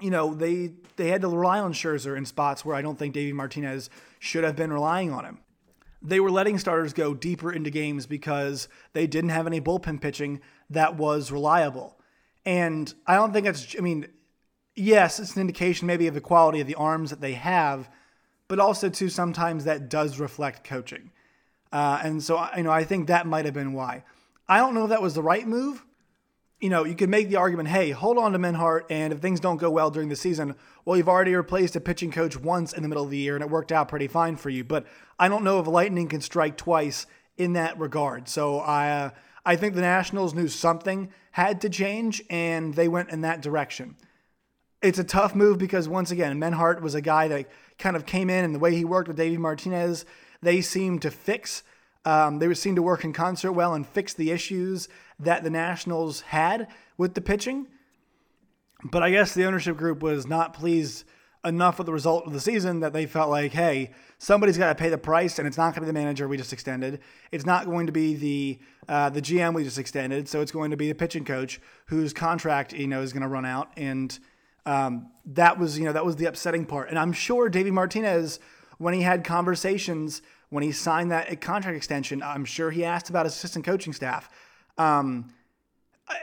you 0.00 0.11
know, 0.11 0.35
they 0.35 0.73
they 0.96 1.08
had 1.08 1.23
to 1.23 1.29
rely 1.29 1.58
on 1.58 1.73
Scherzer 1.73 2.17
in 2.17 2.25
spots 2.25 2.64
where 2.64 2.76
I 2.76 2.82
don't 2.82 2.99
think 2.99 3.14
Davey 3.14 3.32
Martinez 3.32 3.90
should 4.19 4.44
have 4.44 4.56
been 4.56 4.73
relying 4.73 5.12
on 5.12 5.25
him. 5.25 5.38
They 6.00 6.20
were 6.20 6.31
letting 6.31 6.58
starters 6.58 6.93
go 6.93 7.12
deeper 7.12 7.52
into 7.52 7.70
games 7.70 8.06
because 8.06 8.69
they 8.93 9.06
didn't 9.06 9.31
have 9.31 9.46
any 9.46 9.61
bullpen 9.61 10.00
pitching 10.00 10.41
that 10.70 10.96
was 10.96 11.32
reliable. 11.32 11.99
And 12.44 12.93
I 13.06 13.17
don't 13.17 13.32
think 13.32 13.46
it's, 13.46 13.75
I 13.76 13.81
mean, 13.81 14.06
yes, 14.76 15.19
it's 15.19 15.34
an 15.34 15.41
indication 15.41 15.87
maybe 15.88 16.06
of 16.06 16.14
the 16.14 16.20
quality 16.20 16.61
of 16.61 16.69
the 16.69 16.76
arms 16.76 17.11
that 17.11 17.20
they 17.20 17.32
have, 17.32 17.91
but 18.46 18.61
also, 18.61 18.88
too, 18.88 19.08
sometimes 19.08 19.64
that 19.64 19.91
does 19.91 20.20
reflect 20.20 20.64
coaching. 20.64 21.11
Uh, 21.73 22.00
and 22.03 22.23
so, 22.23 22.47
you 22.56 22.62
know, 22.62 22.70
I 22.70 22.85
think 22.85 23.09
that 23.09 23.26
might 23.26 23.44
have 23.44 23.55
been 23.55 23.73
why. 23.73 24.05
I 24.49 24.59
don't 24.59 24.75
know 24.75 24.85
if 24.85 24.91
that 24.91 25.03
was 25.03 25.15
the 25.15 25.23
right 25.23 25.47
move. 25.47 25.85
You 26.61 26.70
know, 26.70 26.85
you 26.85 26.97
could 26.97 27.11
make 27.11 27.29
the 27.29 27.37
argument, 27.37 27.69
hey, 27.69 27.91
hold 27.91 28.19
on 28.19 28.32
to 28.32 28.38
Menhart, 28.38 28.87
and 28.91 29.12
if 29.12 29.20
things 29.20 29.38
don't 29.38 29.59
go 29.59 29.70
well 29.70 29.91
during 29.91 30.09
the 30.09 30.17
season, 30.17 30.56
well, 30.85 30.97
you've 30.97 31.09
already 31.09 31.35
replaced 31.35 31.76
a 31.76 31.81
pitching 31.81 32.11
coach 32.11 32.37
once 32.37 32.73
in 32.73 32.82
the 32.82 32.88
middle 32.88 33.05
of 33.05 33.11
the 33.11 33.19
year, 33.19 33.37
and 33.37 33.44
it 33.44 33.50
worked 33.50 33.70
out 33.70 33.88
pretty 33.88 34.09
fine 34.09 34.35
for 34.35 34.50
you. 34.50 34.65
But 34.65 34.85
I 35.20 35.29
don't 35.29 35.44
know 35.44 35.61
if 35.61 35.69
lightning 35.69 36.09
can 36.09 36.20
strike 36.20 36.56
twice 36.56 37.06
in 37.37 37.53
that 37.53 37.79
regard. 37.79 38.29
So 38.29 38.59
I, 38.59 38.91
uh, 38.91 39.11
I 39.47 39.55
think 39.55 39.75
the 39.75 39.82
Nationals 39.82 40.35
knew 40.35 40.49
something 40.49 41.11
had 41.31 41.61
to 41.61 41.69
change, 41.69 42.23
and 42.29 42.75
they 42.75 42.88
went 42.88 43.11
in 43.11 43.20
that 43.20 43.41
direction. 43.41 43.97
It's 44.82 44.99
a 44.99 45.05
tough 45.05 45.35
move 45.37 45.59
because, 45.59 45.88
once 45.88 46.11
again, 46.11 46.38
Menhart 46.38 46.82
was 46.82 46.97
a 46.97 47.00
guy 47.00 47.29
that 47.29 47.47
kind 47.79 47.94
of 47.94 48.05
came 48.05 48.31
in, 48.31 48.44
and 48.44 48.55
the 48.55 48.59
way 48.59 48.75
he 48.75 48.85
worked 48.85 49.06
with 49.06 49.17
Davey 49.17 49.37
Martinez, 49.37 50.05
they 50.43 50.61
seemed 50.61 51.02
to 51.02 51.11
fix. 51.11 51.62
Um, 52.05 52.38
they 52.38 52.52
seemed 52.55 52.76
to 52.76 52.82
work 52.82 53.05
in 53.05 53.12
concert 53.12 53.52
well 53.52 53.75
and 53.75 53.87
fix 53.87 54.14
the 54.14 54.31
issues 54.31 54.88
that 55.19 55.43
the 55.43 55.50
Nationals 55.50 56.23
had 56.23 56.69
with 56.96 57.14
the 57.14 57.20
pitching. 57.20 57.67
But 58.85 59.02
I 59.02 59.11
guess 59.11 59.35
the 59.35 59.44
ownership 59.44 59.76
group 59.76 60.02
was 60.02 60.26
not 60.26 60.55
pleased 60.55 61.05
enough 61.44 61.79
with 61.79 61.87
the 61.87 61.93
result 61.93 62.26
of 62.26 62.32
the 62.32 62.40
season 62.40 62.81
that 62.81 62.93
they 62.93 63.06
felt 63.06 63.31
like, 63.31 63.52
hey, 63.52 63.90
somebody's 64.19 64.58
got 64.58 64.69
to 64.69 64.75
pay 64.75 64.88
the 64.88 64.99
price, 64.99 65.38
and 65.38 65.46
it's 65.46 65.56
not 65.56 65.75
going 65.75 65.75
to 65.75 65.81
be 65.81 65.87
the 65.87 65.93
manager 65.93 66.29
we 66.29 66.37
just 66.37 66.52
extended. 66.52 67.00
It's 67.32 67.46
not 67.46 67.67
going 67.67 67.87
to 67.87 67.93
be 67.93 68.14
the 68.14 68.58
uh, 68.88 69.11
the 69.11 69.20
GM 69.20 69.55
we 69.55 69.64
just 69.64 69.79
extended. 69.79 70.29
So 70.29 70.41
it's 70.41 70.52
going 70.52 70.70
to 70.70 70.76
be 70.76 70.88
the 70.88 70.94
pitching 70.94 71.25
coach 71.25 71.61
whose 71.87 72.12
contract 72.12 72.73
you 72.73 72.87
know 72.87 73.02
is 73.02 73.12
going 73.12 73.23
to 73.23 73.29
run 73.29 73.44
out, 73.44 73.70
and 73.76 74.17
um, 74.67 75.11
that 75.26 75.58
was 75.58 75.79
you 75.79 75.84
know 75.84 75.93
that 75.93 76.05
was 76.05 76.17
the 76.17 76.26
upsetting 76.26 76.67
part. 76.67 76.88
And 76.88 76.99
I'm 76.99 77.12
sure 77.12 77.49
Davey 77.49 77.70
Martinez, 77.70 78.41
when 78.78 78.94
he 78.94 79.02
had 79.02 79.25
conversations 79.25 80.22
when 80.50 80.62
he 80.62 80.72
signed 80.72 81.10
that 81.10 81.40
contract 81.42 81.76
extension, 81.76 82.22
I'm 82.22 82.46
sure 82.46 82.70
he 82.70 82.84
asked 82.84 83.10
about 83.10 83.26
his 83.26 83.34
assistant 83.34 83.67
coaching 83.67 83.93
staff, 83.93 84.31
um, 84.79 85.31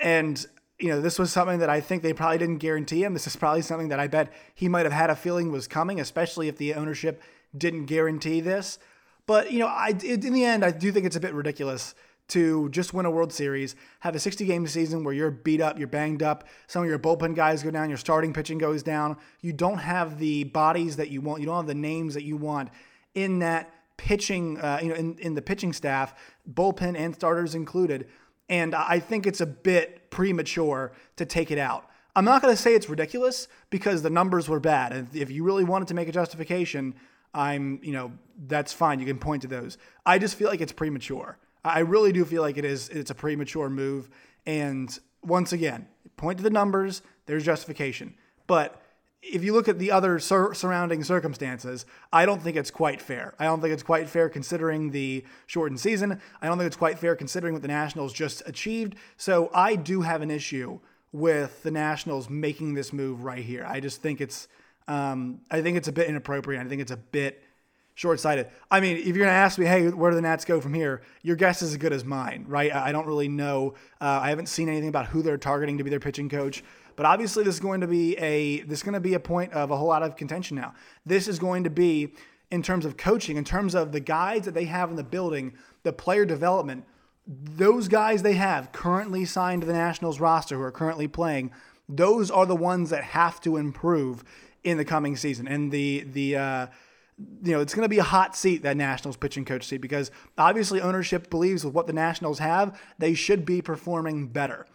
and 0.02 0.44
you 0.80 0.90
know, 0.90 1.00
this 1.00 1.18
was 1.18 1.32
something 1.32 1.60
that 1.60 1.70
I 1.70 1.80
think 1.80 2.04
they 2.04 2.14
probably 2.14 2.38
didn't 2.38 2.58
guarantee 2.58 3.04
him. 3.04 3.14
This 3.14 3.28
is 3.28 3.36
probably 3.36 3.62
something 3.62 3.90
that 3.90 4.00
I 4.00 4.08
bet 4.08 4.34
he 4.54 4.68
might 4.68 4.86
have 4.86 4.92
had 4.92 5.10
a 5.10 5.16
feeling 5.16 5.52
was 5.52 5.68
coming, 5.68 6.00
especially 6.00 6.48
if 6.48 6.58
the 6.58 6.74
ownership 6.74 7.22
didn't 7.58 7.86
guarantee 7.86 8.42
this. 8.42 8.78
But, 9.26 9.52
you 9.52 9.60
know, 9.60 9.68
I, 9.68 9.94
in 10.04 10.34
the 10.34 10.44
end, 10.44 10.66
I 10.66 10.72
do 10.72 10.92
think 10.92 11.06
it's 11.06 11.16
a 11.16 11.22
bit 11.22 11.34
ridiculous 11.34 11.96
to 12.28 12.70
just 12.70 12.94
win 12.94 13.06
a 13.06 13.12
World 13.12 13.32
Series, 13.32 13.76
have 14.00 14.16
a 14.16 14.20
60 14.20 14.46
game 14.46 14.66
season 14.68 15.04
where 15.04 15.14
you're 15.14 15.32
beat 15.32 15.62
up, 15.62 15.78
you're 15.78 15.88
banged 15.88 16.24
up, 16.24 16.46
some 16.68 16.84
of 16.84 16.90
your 16.90 16.98
bullpen 16.98 17.36
guys 17.36 17.62
go 17.62 17.72
down, 17.72 17.90
your 17.90 17.98
starting 17.98 18.34
pitching 18.34 18.58
goes 18.58 18.82
down. 18.82 19.18
You 19.42 19.54
don't 19.54 19.78
have 19.78 20.18
the 20.18 20.46
bodies 20.46 20.96
that 20.96 21.10
you 21.10 21.22
want, 21.22 21.42
you 21.42 21.46
don't 21.46 21.58
have 21.58 21.68
the 21.68 21.76
names 21.76 22.16
that 22.16 22.24
you 22.24 22.38
want 22.38 22.70
in 23.14 23.40
that 23.40 23.72
pitching, 23.98 24.60
uh, 24.60 24.80
you 24.82 24.90
know, 24.90 24.96
in, 24.96 25.18
in 25.20 25.36
the 25.36 25.42
pitching 25.42 25.72
staff, 25.72 26.16
bullpen 26.52 26.98
and 26.98 27.16
starters 27.16 27.56
included. 27.56 28.08
And 28.50 28.76
I 28.76 29.00
think 29.00 29.26
it's 29.26 29.42
a 29.42 29.46
bit 29.46 30.10
premature 30.12 30.92
to 31.16 31.26
take 31.26 31.52
it 31.52 31.58
out. 31.58 31.90
I'm 32.16 32.26
not 32.26 32.42
going 32.42 32.56
to 32.56 32.62
say 32.62 32.74
it's 32.74 32.90
ridiculous 32.90 33.48
because 33.70 34.02
the 34.02 34.10
numbers 34.10 34.48
were 34.48 34.60
bad. 34.60 34.94
And 34.94 35.16
if 35.16 35.30
you 35.32 35.44
really 35.44 35.64
wanted 35.64 35.90
to 35.90 35.94
make 35.94 36.08
a 36.08 36.12
justification, 36.12 36.96
I'm, 37.34 37.80
you 37.84 37.92
know, 37.92 38.14
that's 38.48 38.72
fine. 38.72 39.00
You 39.00 39.06
can 39.06 39.18
point 39.18 39.42
to 39.42 39.48
those. 39.48 39.78
I 40.06 40.20
just 40.20 40.36
feel 40.36 40.48
like 40.48 40.62
it's 40.62 40.72
premature. 40.72 41.38
I 41.66 41.80
really 41.80 42.12
do 42.12 42.24
feel 42.26 42.42
like 42.42 42.58
it 42.58 42.66
is. 42.66 42.90
It's 42.90 43.12
a 43.12 43.16
premature 43.16 43.70
move. 43.70 44.10
And 44.46 44.98
once 45.24 45.52
again, 45.52 45.88
point 46.16 46.38
to 46.38 46.44
the 46.44 46.50
numbers. 46.50 47.02
There's 47.26 47.44
justification. 47.44 48.16
But 48.48 48.82
if 49.24 49.44
you 49.44 49.54
look 49.54 49.68
at 49.68 49.80
the 49.80 49.92
other 49.92 50.20
sur- 50.20 50.54
surrounding 50.54 51.04
circumstances, 51.04 51.86
I 52.14 52.28
don't 52.28 52.42
think 52.42 52.56
it's 52.56 52.70
quite 52.70 53.02
fair. 53.02 53.34
I 53.40 53.46
don't 53.46 53.60
think 53.60 53.74
it's 53.74 53.84
quite 53.84 54.08
fair 54.08 54.30
considering 54.30 54.92
the 54.92 55.26
shortened 55.48 55.80
season. 55.80 56.22
I 56.42 56.48
don't 56.48 56.60
think 56.60 56.68
it's 56.68 56.78
quite 56.78 57.00
fair 57.00 57.16
considering 57.16 57.54
what 57.54 57.64
the 57.64 57.68
Nationals 57.68 58.14
just 58.14 58.44
achieved. 58.46 58.96
So 59.18 59.50
I 59.54 59.76
do 59.76 60.02
have 60.02 60.22
an 60.22 60.30
issue 60.30 60.80
with 61.12 61.64
the 61.64 61.72
Nationals 61.72 62.30
making 62.30 62.76
this 62.76 62.94
move 62.94 63.24
right 63.24 63.44
here. 63.44 63.66
I 63.68 63.80
just 63.80 64.02
think 64.02 64.22
it's 64.22 64.48
um, 64.88 65.42
I 65.50 65.64
think 65.64 65.78
it's 65.78 65.88
a 65.88 65.92
bit 65.92 66.08
inappropriate. 66.08 66.64
I 66.64 66.70
think 66.70 66.82
it's 66.82 66.92
a 66.92 66.98
bit 66.98 67.42
short 67.96 68.20
sighted. 68.20 68.48
I 68.70 68.82
mean, 68.82 68.98
if 68.98 69.08
you're 69.08 69.26
going 69.26 69.28
to 69.30 69.32
ask 69.32 69.58
me, 69.58 69.66
hey, 69.66 69.90
where 69.90 70.12
do 70.12 70.16
the 70.16 70.22
Nats 70.22 70.46
go 70.46 70.62
from 70.62 70.74
here? 70.74 71.02
Your 71.24 71.36
guess 71.36 71.62
is 71.62 71.72
as 71.72 71.78
good 71.78 71.94
as 71.94 72.06
mine, 72.06 72.46
right? 72.48 72.74
I 72.74 72.92
don't 72.92 73.08
really 73.08 73.30
know. 73.30 73.74
Uh, 74.00 74.20
I 74.22 74.30
haven't 74.30 74.48
seen 74.48 74.70
anything 74.70 74.90
about 74.90 75.08
who 75.08 75.22
they're 75.22 75.38
targeting 75.38 75.78
to 75.78 75.84
be 75.84 75.90
their 75.90 76.00
pitching 76.00 76.30
coach. 76.30 76.64
But 76.96 77.06
obviously, 77.06 77.44
this 77.44 77.56
is 77.56 77.60
going 77.60 77.82
to 77.82 77.88
be 77.88 78.18
a 78.18 78.62
this 78.62 78.80
is 78.80 78.84
going 78.84 78.94
to 78.94 79.00
be 79.00 79.16
a 79.16 79.20
point 79.20 79.54
of 79.54 79.72
a 79.72 79.78
whole 79.78 79.88
lot 79.88 80.04
of 80.04 80.16
contention 80.16 80.56
now. 80.56 80.74
This 81.06 81.28
is 81.28 81.40
going 81.40 81.64
to 81.64 81.70
be 81.70 82.14
in 82.52 82.62
terms 82.62 82.86
of 82.86 82.96
coaching, 82.96 83.38
in 83.38 83.44
terms 83.44 83.76
of 83.76 83.92
the 83.92 84.00
guys 84.00 84.44
that 84.46 84.54
they 84.54 84.66
have 84.66 84.90
in 84.90 84.96
the 84.96 85.04
building, 85.04 85.54
the 85.84 85.92
player 85.92 86.26
development, 86.26 86.86
those 87.28 87.88
guys 87.88 88.22
they 88.22 88.34
have 88.34 88.72
currently 88.72 89.26
signed 89.26 89.62
to 89.62 89.68
the 89.68 89.74
Nationals 89.74 90.20
roster 90.20 90.56
who 90.56 90.62
are 90.62 90.72
currently 90.72 91.08
playing, 91.08 91.52
those 91.90 92.30
are 92.30 92.46
the 92.46 92.56
ones 92.56 92.92
that 92.92 93.04
have 93.04 93.42
to 93.42 93.58
improve 93.58 94.24
in 94.64 94.78
the 94.78 94.86
coming 94.86 95.16
season. 95.16 95.48
And 95.48 95.72
the 95.72 96.06
the 96.12 96.36
uh, 96.38 96.68
you 97.18 97.54
know, 97.54 97.62
it's 97.62 97.74
going 97.74 97.86
to 97.86 97.90
be 97.90 98.00
a 98.00 98.04
hot 98.04 98.36
seat, 98.36 98.64
that 98.64 98.76
Nationals 98.76 99.18
pitching 99.18 99.46
coach 99.46 99.66
seat, 99.66 99.78
because 99.78 100.12
obviously 100.38 100.82
ownership 100.82 101.30
believes 101.30 101.64
with 101.64 101.74
what 101.74 101.88
the 101.88 101.94
Nationals 101.94 102.40
have, 102.40 102.80
they 102.98 103.14
should 103.14 103.46
be 103.46 103.62
performing 103.62 104.28
better. 104.28 104.66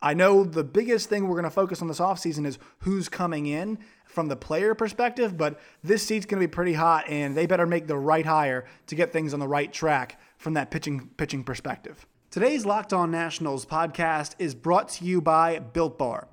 I 0.00 0.14
know 0.14 0.44
the 0.44 0.64
biggest 0.64 1.08
thing 1.08 1.26
we're 1.26 1.34
going 1.34 1.44
to 1.44 1.50
focus 1.50 1.82
on 1.82 1.88
this 1.88 1.98
offseason 1.98 2.46
is 2.46 2.58
who's 2.80 3.08
coming 3.08 3.46
in 3.46 3.78
from 4.04 4.28
the 4.28 4.36
player 4.36 4.74
perspective, 4.74 5.36
but 5.36 5.60
this 5.82 6.06
seat's 6.06 6.26
going 6.26 6.40
to 6.40 6.46
be 6.46 6.50
pretty 6.50 6.74
hot, 6.74 7.08
and 7.08 7.36
they 7.36 7.46
better 7.46 7.66
make 7.66 7.86
the 7.86 7.96
right 7.96 8.26
hire 8.26 8.64
to 8.86 8.94
get 8.94 9.12
things 9.12 9.34
on 9.34 9.40
the 9.40 9.48
right 9.48 9.72
track 9.72 10.20
from 10.36 10.54
that 10.54 10.70
pitching 10.70 11.10
pitching 11.16 11.42
perspective. 11.42 12.06
Today's 12.30 12.64
Locked 12.64 12.92
On 12.92 13.10
Nationals 13.10 13.66
podcast 13.66 14.34
is 14.38 14.54
brought 14.54 14.90
to 14.90 15.04
you 15.04 15.20
by 15.20 15.58
Built 15.58 15.98
Bar. 15.98 16.28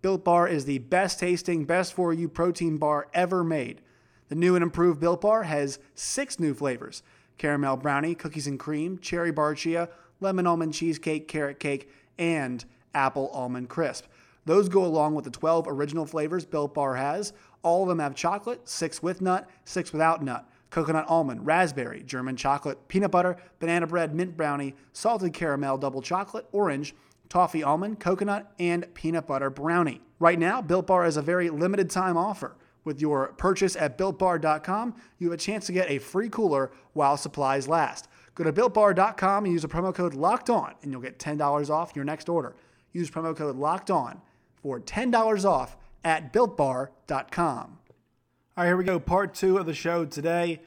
Built 0.00 0.24
Bar 0.24 0.48
is 0.48 0.64
the 0.64 0.78
best 0.78 1.18
tasting, 1.18 1.66
best 1.66 1.92
for 1.92 2.14
you 2.14 2.28
protein 2.28 2.78
bar 2.78 3.08
ever 3.12 3.44
made. 3.44 3.82
The 4.30 4.36
new 4.36 4.54
and 4.54 4.62
improved 4.62 5.00
Built 5.00 5.22
Bar 5.22 5.42
has 5.42 5.80
six 5.96 6.38
new 6.38 6.54
flavors 6.54 7.02
caramel 7.36 7.76
brownie, 7.76 8.14
cookies 8.14 8.46
and 8.46 8.60
cream, 8.60 8.98
cherry 8.98 9.32
barcia, 9.32 9.88
lemon 10.20 10.46
almond 10.46 10.72
cheesecake, 10.72 11.26
carrot 11.26 11.58
cake, 11.58 11.90
and 12.16 12.64
apple 12.94 13.28
almond 13.30 13.68
crisp. 13.68 14.04
Those 14.44 14.68
go 14.68 14.84
along 14.84 15.16
with 15.16 15.24
the 15.24 15.30
12 15.32 15.66
original 15.66 16.06
flavors 16.06 16.44
Built 16.44 16.74
Bar 16.74 16.94
has. 16.94 17.32
All 17.62 17.82
of 17.82 17.88
them 17.88 17.98
have 17.98 18.14
chocolate, 18.14 18.68
six 18.68 19.02
with 19.02 19.20
nut, 19.20 19.50
six 19.64 19.92
without 19.92 20.22
nut, 20.22 20.48
coconut 20.70 21.06
almond, 21.08 21.44
raspberry, 21.44 22.04
German 22.04 22.36
chocolate, 22.36 22.86
peanut 22.86 23.10
butter, 23.10 23.36
banana 23.58 23.88
bread, 23.88 24.14
mint 24.14 24.36
brownie, 24.36 24.76
salted 24.92 25.32
caramel, 25.32 25.76
double 25.76 26.02
chocolate, 26.02 26.46
orange, 26.52 26.94
toffee 27.28 27.64
almond, 27.64 27.98
coconut, 27.98 28.52
and 28.60 28.94
peanut 28.94 29.26
butter 29.26 29.50
brownie. 29.50 30.02
Right 30.20 30.38
now, 30.38 30.62
Built 30.62 30.86
Bar 30.86 31.06
is 31.06 31.16
a 31.16 31.22
very 31.22 31.50
limited 31.50 31.90
time 31.90 32.16
offer. 32.16 32.54
With 32.84 33.00
your 33.00 33.28
purchase 33.36 33.76
at 33.76 33.98
builtbar.com, 33.98 34.94
you 35.18 35.30
have 35.30 35.38
a 35.38 35.42
chance 35.42 35.66
to 35.66 35.72
get 35.72 35.90
a 35.90 35.98
free 35.98 36.28
cooler 36.28 36.72
while 36.94 37.16
supplies 37.16 37.68
last. 37.68 38.08
Go 38.34 38.44
to 38.44 38.52
builtbar.com 38.52 39.44
and 39.44 39.52
use 39.52 39.62
the 39.62 39.68
promo 39.68 39.94
code 39.94 40.14
LOCKED 40.14 40.50
ON, 40.50 40.74
and 40.82 40.90
you'll 40.90 41.02
get 41.02 41.18
$10 41.18 41.70
off 41.70 41.94
your 41.94 42.04
next 42.04 42.28
order. 42.28 42.56
Use 42.92 43.10
promo 43.10 43.36
code 43.36 43.56
LOCKED 43.56 43.90
ON 43.90 44.20
for 44.54 44.80
$10 44.80 45.44
off 45.44 45.76
at 46.04 46.32
builtbar.com. 46.32 47.78
All 48.56 48.64
right, 48.64 48.66
here 48.66 48.76
we 48.76 48.84
go. 48.84 48.98
Part 48.98 49.34
two 49.34 49.58
of 49.58 49.66
the 49.66 49.74
show 49.74 50.04
today. 50.04 50.60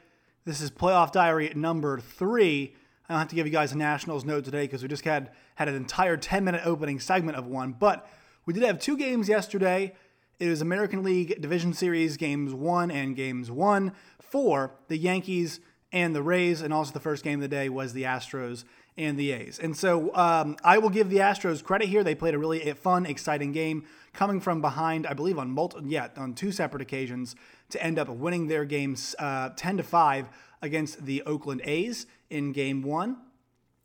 This 0.44 0.60
is 0.60 0.70
playoff 0.70 1.12
diary 1.12 1.52
number 1.54 1.98
three. 1.98 2.74
I 3.08 3.12
don't 3.12 3.20
have 3.20 3.28
to 3.28 3.34
give 3.34 3.46
you 3.46 3.52
guys 3.52 3.72
a 3.72 3.78
Nationals 3.78 4.24
note 4.24 4.44
today 4.44 4.62
because 4.62 4.82
we 4.82 4.88
just 4.88 5.04
had 5.04 5.30
had 5.56 5.68
an 5.68 5.74
entire 5.74 6.16
10 6.16 6.44
minute 6.44 6.62
opening 6.64 7.00
segment 7.00 7.36
of 7.36 7.46
one. 7.46 7.72
But 7.72 8.08
we 8.46 8.52
did 8.52 8.62
have 8.62 8.78
two 8.78 8.96
games 8.96 9.28
yesterday. 9.28 9.94
It 10.40 10.48
was 10.48 10.60
American 10.60 11.04
League 11.04 11.40
Division 11.40 11.72
Series 11.72 12.16
games 12.16 12.52
one 12.52 12.90
and 12.90 13.14
games 13.14 13.50
one 13.50 13.92
for 14.18 14.72
the 14.88 14.96
Yankees 14.96 15.60
and 15.92 16.14
the 16.14 16.22
Rays, 16.22 16.60
and 16.60 16.74
also 16.74 16.92
the 16.92 16.98
first 16.98 17.22
game 17.22 17.34
of 17.34 17.42
the 17.42 17.48
day 17.48 17.68
was 17.68 17.92
the 17.92 18.02
Astros 18.02 18.64
and 18.96 19.16
the 19.16 19.30
A's. 19.30 19.60
And 19.60 19.76
so 19.76 20.14
um, 20.16 20.56
I 20.64 20.78
will 20.78 20.90
give 20.90 21.08
the 21.08 21.18
Astros 21.18 21.62
credit 21.62 21.88
here. 21.88 22.02
They 22.02 22.16
played 22.16 22.34
a 22.34 22.38
really 22.38 22.72
fun, 22.72 23.06
exciting 23.06 23.52
game, 23.52 23.84
coming 24.12 24.40
from 24.40 24.60
behind, 24.60 25.06
I 25.06 25.14
believe, 25.14 25.38
on 25.38 25.52
multi, 25.52 25.78
yeah, 25.86 26.08
on 26.16 26.34
two 26.34 26.50
separate 26.50 26.82
occasions 26.82 27.36
to 27.70 27.80
end 27.80 27.96
up 27.96 28.08
winning 28.08 28.48
their 28.48 28.64
games 28.64 29.14
uh, 29.20 29.50
10 29.50 29.76
to 29.76 29.82
five 29.84 30.28
against 30.62 31.06
the 31.06 31.22
Oakland 31.22 31.62
A's 31.64 32.06
in 32.28 32.52
Game 32.52 32.82
One. 32.82 33.18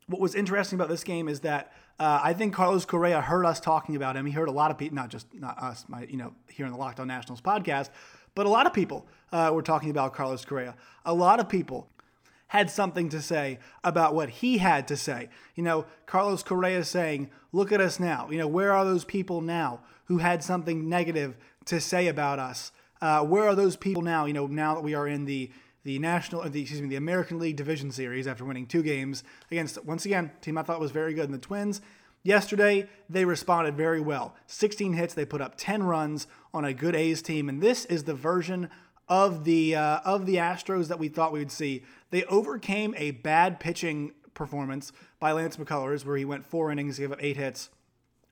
What 0.08 0.20
was 0.20 0.34
interesting 0.34 0.76
about 0.76 0.88
this 0.88 1.04
game 1.04 1.28
is 1.28 1.40
that 1.40 1.72
uh, 2.00 2.18
I 2.22 2.32
think 2.32 2.54
Carlos 2.54 2.86
Correa 2.86 3.20
heard 3.20 3.44
us 3.44 3.60
talking 3.60 3.94
about 3.94 4.16
him. 4.16 4.24
He 4.24 4.32
heard 4.32 4.48
a 4.48 4.52
lot 4.52 4.70
of 4.70 4.78
people, 4.78 4.96
not 4.96 5.10
just 5.10 5.26
not 5.34 5.62
us, 5.62 5.84
my 5.86 6.04
you 6.04 6.16
know 6.16 6.32
here 6.48 6.64
in 6.64 6.72
the 6.72 6.78
Locked 6.78 6.98
On 6.98 7.06
Nationals 7.06 7.42
podcast, 7.42 7.90
but 8.34 8.46
a 8.46 8.48
lot 8.48 8.66
of 8.66 8.72
people 8.72 9.06
uh, 9.32 9.50
were 9.52 9.62
talking 9.62 9.90
about 9.90 10.14
Carlos 10.14 10.44
Correa. 10.44 10.74
A 11.04 11.12
lot 11.12 11.40
of 11.40 11.48
people 11.48 11.88
had 12.48 12.70
something 12.70 13.10
to 13.10 13.20
say 13.20 13.58
about 13.84 14.14
what 14.14 14.30
he 14.30 14.58
had 14.58 14.88
to 14.88 14.96
say. 14.96 15.28
You 15.54 15.62
know, 15.62 15.84
Carlos 16.06 16.42
Correa 16.42 16.84
saying, 16.84 17.30
Look 17.52 17.70
at 17.70 17.82
us 17.82 18.00
now. 18.00 18.28
You 18.30 18.38
know, 18.38 18.48
where 18.48 18.72
are 18.72 18.84
those 18.84 19.04
people 19.04 19.42
now 19.42 19.80
who 20.06 20.18
had 20.18 20.42
something 20.42 20.88
negative 20.88 21.36
to 21.66 21.80
say 21.80 22.08
about 22.08 22.38
us? 22.38 22.72
Uh, 23.02 23.24
where 23.24 23.44
are 23.44 23.54
those 23.54 23.76
people 23.76 24.02
now? 24.02 24.24
You 24.24 24.32
know, 24.32 24.46
now 24.46 24.74
that 24.74 24.82
we 24.82 24.94
are 24.94 25.06
in 25.06 25.26
the 25.26 25.50
the 25.84 25.98
national, 25.98 26.42
the, 26.48 26.60
excuse 26.60 26.82
me, 26.82 26.88
the 26.88 26.96
American 26.96 27.38
League 27.38 27.56
Division 27.56 27.90
Series 27.90 28.26
after 28.26 28.44
winning 28.44 28.66
two 28.66 28.82
games 28.82 29.24
against 29.50 29.82
once 29.84 30.04
again 30.04 30.30
team 30.40 30.58
I 30.58 30.62
thought 30.62 30.80
was 30.80 30.90
very 30.90 31.14
good 31.14 31.24
in 31.24 31.32
the 31.32 31.38
Twins. 31.38 31.80
Yesterday, 32.22 32.86
they 33.08 33.24
responded 33.24 33.76
very 33.76 34.00
well. 34.00 34.34
16 34.46 34.92
hits, 34.92 35.14
they 35.14 35.24
put 35.24 35.40
up 35.40 35.54
10 35.56 35.84
runs 35.84 36.26
on 36.52 36.66
a 36.66 36.74
good 36.74 36.94
A's 36.94 37.22
team, 37.22 37.48
and 37.48 37.62
this 37.62 37.86
is 37.86 38.04
the 38.04 38.14
version 38.14 38.68
of 39.08 39.44
the 39.44 39.74
uh, 39.74 40.00
of 40.04 40.26
the 40.26 40.36
Astros 40.36 40.88
that 40.88 40.98
we 40.98 41.08
thought 41.08 41.32
we 41.32 41.38
would 41.38 41.50
see. 41.50 41.82
They 42.10 42.24
overcame 42.24 42.94
a 42.96 43.12
bad 43.12 43.58
pitching 43.58 44.12
performance 44.34 44.92
by 45.18 45.32
Lance 45.32 45.56
McCullers, 45.56 46.04
where 46.04 46.16
he 46.16 46.24
went 46.24 46.44
four 46.44 46.70
innings, 46.70 46.98
gave 46.98 47.10
up 47.10 47.18
eight 47.22 47.36
hits, 47.36 47.70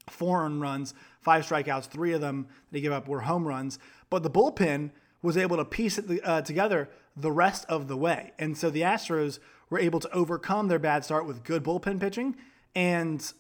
four 0.08 0.44
earned 0.44 0.60
runs, 0.60 0.94
five 1.20 1.46
strikeouts. 1.46 1.86
Three 1.86 2.12
of 2.12 2.20
them 2.20 2.46
that 2.70 2.78
he 2.78 2.82
gave 2.82 2.92
up 2.92 3.08
were 3.08 3.20
home 3.20 3.48
runs. 3.48 3.78
But 4.10 4.22
the 4.22 4.30
bullpen 4.30 4.90
was 5.22 5.36
able 5.36 5.56
to 5.56 5.64
piece 5.64 5.98
it 5.98 6.20
uh, 6.24 6.42
together 6.42 6.88
the 7.20 7.32
rest 7.32 7.64
of 7.68 7.88
the 7.88 7.96
way, 7.96 8.32
and 8.38 8.56
so 8.56 8.70
the 8.70 8.82
Astros 8.82 9.38
were 9.70 9.78
able 9.78 10.00
to 10.00 10.10
overcome 10.12 10.68
their 10.68 10.78
bad 10.78 11.04
start 11.04 11.26
with 11.26 11.44
good 11.44 11.62
bullpen 11.62 12.00
pitching 12.00 12.36
and 12.74 13.32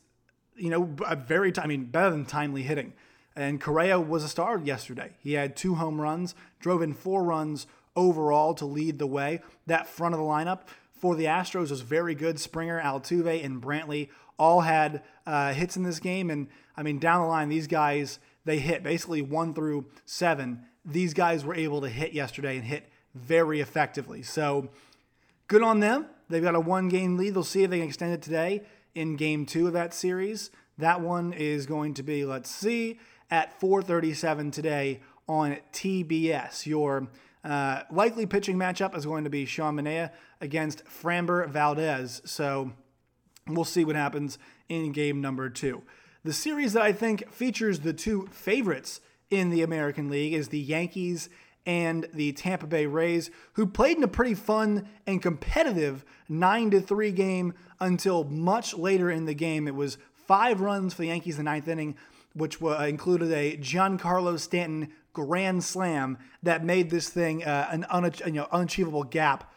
you 0.56 0.70
know 0.70 0.94
a 1.06 1.16
very 1.16 1.52
I 1.56 1.66
mean 1.66 1.84
better 1.84 2.10
than 2.10 2.24
timely 2.26 2.62
hitting. 2.62 2.92
And 3.36 3.60
Correa 3.60 4.00
was 4.00 4.24
a 4.24 4.28
star 4.28 4.58
yesterday. 4.58 5.12
He 5.20 5.34
had 5.34 5.54
two 5.54 5.76
home 5.76 6.00
runs, 6.00 6.34
drove 6.58 6.82
in 6.82 6.92
four 6.92 7.22
runs 7.22 7.68
overall 7.94 8.52
to 8.54 8.64
lead 8.64 8.98
the 8.98 9.06
way. 9.06 9.40
That 9.66 9.86
front 9.86 10.14
of 10.14 10.18
the 10.18 10.26
lineup 10.26 10.62
for 10.90 11.14
the 11.14 11.26
Astros 11.26 11.70
was 11.70 11.82
very 11.82 12.16
good. 12.16 12.40
Springer, 12.40 12.80
Altuve, 12.80 13.44
and 13.44 13.62
Brantley 13.62 14.08
all 14.40 14.62
had 14.62 15.04
uh, 15.24 15.52
hits 15.52 15.76
in 15.76 15.84
this 15.84 16.00
game. 16.00 16.30
And 16.30 16.48
I 16.76 16.82
mean, 16.82 16.98
down 16.98 17.22
the 17.22 17.28
line, 17.28 17.48
these 17.48 17.68
guys, 17.68 18.18
they 18.44 18.58
hit 18.58 18.82
basically 18.82 19.22
one 19.22 19.54
through 19.54 19.86
seven. 20.04 20.64
These 20.84 21.14
guys 21.14 21.44
were 21.44 21.54
able 21.54 21.80
to 21.82 21.88
hit 21.88 22.12
yesterday 22.12 22.56
and 22.56 22.64
hit 22.64 22.90
very 23.18 23.60
effectively. 23.60 24.22
So 24.22 24.68
good 25.46 25.62
on 25.62 25.80
them. 25.80 26.06
They've 26.28 26.42
got 26.42 26.54
a 26.54 26.60
one 26.60 26.88
game 26.88 27.16
lead. 27.16 27.34
They'll 27.34 27.44
see 27.44 27.62
if 27.62 27.70
they 27.70 27.78
can 27.78 27.88
extend 27.88 28.12
it 28.12 28.22
today 28.22 28.62
in 28.94 29.16
game 29.16 29.46
two 29.46 29.66
of 29.66 29.72
that 29.72 29.94
series. 29.94 30.50
That 30.76 31.00
one 31.00 31.32
is 31.32 31.66
going 31.66 31.94
to 31.94 32.02
be, 32.02 32.24
let's 32.24 32.50
see, 32.50 32.98
at 33.30 33.58
4:37 33.60 34.52
today 34.52 35.00
on 35.28 35.58
TBS. 35.72 36.66
Your 36.66 37.08
uh, 37.44 37.82
likely 37.90 38.26
pitching 38.26 38.56
matchup 38.56 38.96
is 38.96 39.06
going 39.06 39.24
to 39.24 39.30
be 39.30 39.44
Sean 39.44 39.76
Manaea 39.76 40.10
against 40.40 40.84
Framber 40.84 41.48
Valdez. 41.48 42.22
So 42.24 42.72
we'll 43.46 43.64
see 43.64 43.84
what 43.84 43.96
happens 43.96 44.38
in 44.68 44.92
game 44.92 45.20
number 45.20 45.48
two. 45.48 45.82
The 46.24 46.32
series 46.32 46.72
that 46.74 46.82
I 46.82 46.92
think 46.92 47.30
features 47.30 47.80
the 47.80 47.92
two 47.92 48.28
favorites 48.32 49.00
in 49.30 49.50
the 49.50 49.62
American 49.62 50.10
League 50.10 50.34
is 50.34 50.48
the 50.48 50.58
Yankees 50.58 51.28
and 51.68 52.08
the 52.12 52.32
Tampa 52.32 52.66
Bay 52.66 52.86
Rays, 52.86 53.30
who 53.52 53.66
played 53.66 53.98
in 53.98 54.02
a 54.02 54.08
pretty 54.08 54.34
fun 54.34 54.88
and 55.06 55.22
competitive 55.22 56.04
9 56.28 56.70
to 56.72 56.80
3 56.80 57.12
game 57.12 57.54
until 57.78 58.24
much 58.24 58.74
later 58.74 59.10
in 59.10 59.26
the 59.26 59.34
game. 59.34 59.68
It 59.68 59.74
was 59.74 59.98
five 60.26 60.60
runs 60.60 60.94
for 60.94 61.02
the 61.02 61.08
Yankees 61.08 61.38
in 61.38 61.44
the 61.44 61.50
ninth 61.50 61.68
inning 61.68 61.96
which 62.34 62.62
uh, 62.62 62.84
included 62.88 63.32
a 63.32 63.56
Giancarlo 63.56 64.38
Stanton 64.38 64.92
grand 65.12 65.64
slam 65.64 66.18
that 66.42 66.64
made 66.64 66.90
this 66.90 67.08
thing 67.08 67.44
uh, 67.44 67.68
an 67.70 67.84
un- 67.90 68.12
you 68.24 68.32
know, 68.32 68.48
unachievable 68.52 69.02
gap 69.02 69.52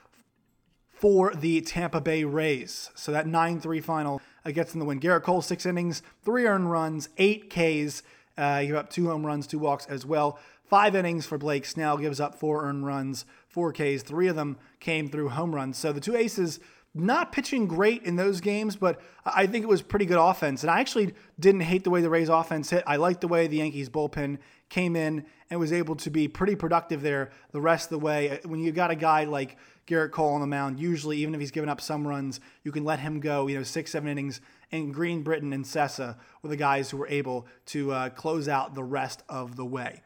for 0.89 1.33
the 1.33 1.61
Tampa 1.61 2.01
Bay 2.01 2.23
Rays. 2.23 2.89
So 2.95 3.11
that 3.11 3.27
9 3.27 3.59
3 3.59 3.81
final 3.81 4.21
uh, 4.45 4.51
gets 4.51 4.73
in 4.73 4.79
the 4.79 4.85
win. 4.85 4.99
Gerrit 4.99 5.23
Cole, 5.23 5.41
six 5.41 5.65
innings, 5.65 6.01
three 6.23 6.45
earned 6.45 6.71
runs, 6.71 7.09
eight 7.17 7.49
Ks. 7.49 8.03
Uh, 8.37 8.59
he 8.59 8.67
gave 8.67 8.75
up 8.75 8.89
two 8.89 9.07
home 9.07 9.25
runs, 9.25 9.45
two 9.45 9.59
walks 9.59 9.85
as 9.87 10.05
well. 10.05 10.39
Five 10.71 10.95
innings 10.95 11.25
for 11.25 11.37
Blake 11.37 11.65
Snell, 11.65 11.97
gives 11.97 12.21
up 12.21 12.33
four 12.33 12.63
earned 12.63 12.85
runs, 12.85 13.25
four 13.49 13.73
Ks. 13.73 14.03
Three 14.03 14.29
of 14.29 14.37
them 14.37 14.55
came 14.79 15.09
through 15.09 15.27
home 15.27 15.53
runs. 15.53 15.77
So 15.77 15.91
the 15.91 15.99
two 15.99 16.15
aces 16.15 16.61
not 16.93 17.33
pitching 17.33 17.67
great 17.67 18.03
in 18.03 18.15
those 18.15 18.39
games, 18.39 18.77
but 18.77 19.01
I 19.25 19.47
think 19.47 19.63
it 19.63 19.67
was 19.67 19.81
pretty 19.81 20.05
good 20.05 20.17
offense. 20.17 20.63
And 20.63 20.71
I 20.71 20.79
actually 20.79 21.13
didn't 21.37 21.59
hate 21.59 21.83
the 21.83 21.89
way 21.89 21.99
the 21.99 22.09
Rays 22.09 22.29
offense 22.29 22.69
hit. 22.69 22.85
I 22.87 22.95
liked 22.95 23.19
the 23.19 23.27
way 23.27 23.47
the 23.47 23.57
Yankees 23.57 23.89
bullpen 23.89 24.37
came 24.69 24.95
in 24.95 25.25
and 25.49 25.59
was 25.59 25.73
able 25.73 25.97
to 25.97 26.09
be 26.09 26.29
pretty 26.29 26.55
productive 26.55 27.01
there 27.01 27.31
the 27.51 27.59
rest 27.59 27.87
of 27.87 27.99
the 27.99 28.05
way. 28.05 28.39
When 28.45 28.61
you 28.61 28.71
got 28.71 28.91
a 28.91 28.95
guy 28.95 29.25
like 29.25 29.57
Gerrit 29.87 30.11
Cole 30.11 30.35
on 30.35 30.39
the 30.39 30.47
mound, 30.47 30.79
usually 30.79 31.17
even 31.17 31.35
if 31.35 31.41
he's 31.41 31.51
given 31.51 31.67
up 31.67 31.81
some 31.81 32.07
runs, 32.07 32.39
you 32.63 32.71
can 32.71 32.85
let 32.85 32.99
him 32.99 33.19
go, 33.19 33.47
you 33.47 33.57
know, 33.57 33.63
six, 33.63 33.91
seven 33.91 34.07
innings. 34.07 34.39
And 34.71 34.93
Green, 34.93 35.21
Britton 35.21 35.51
and 35.51 35.65
Cessa 35.65 36.15
were 36.41 36.47
the 36.47 36.55
guys 36.55 36.89
who 36.89 36.95
were 36.95 37.09
able 37.09 37.45
to 37.65 37.91
uh, 37.91 38.09
close 38.11 38.47
out 38.47 38.73
the 38.73 38.85
rest 38.85 39.21
of 39.27 39.57
the 39.57 39.65
way. 39.65 40.01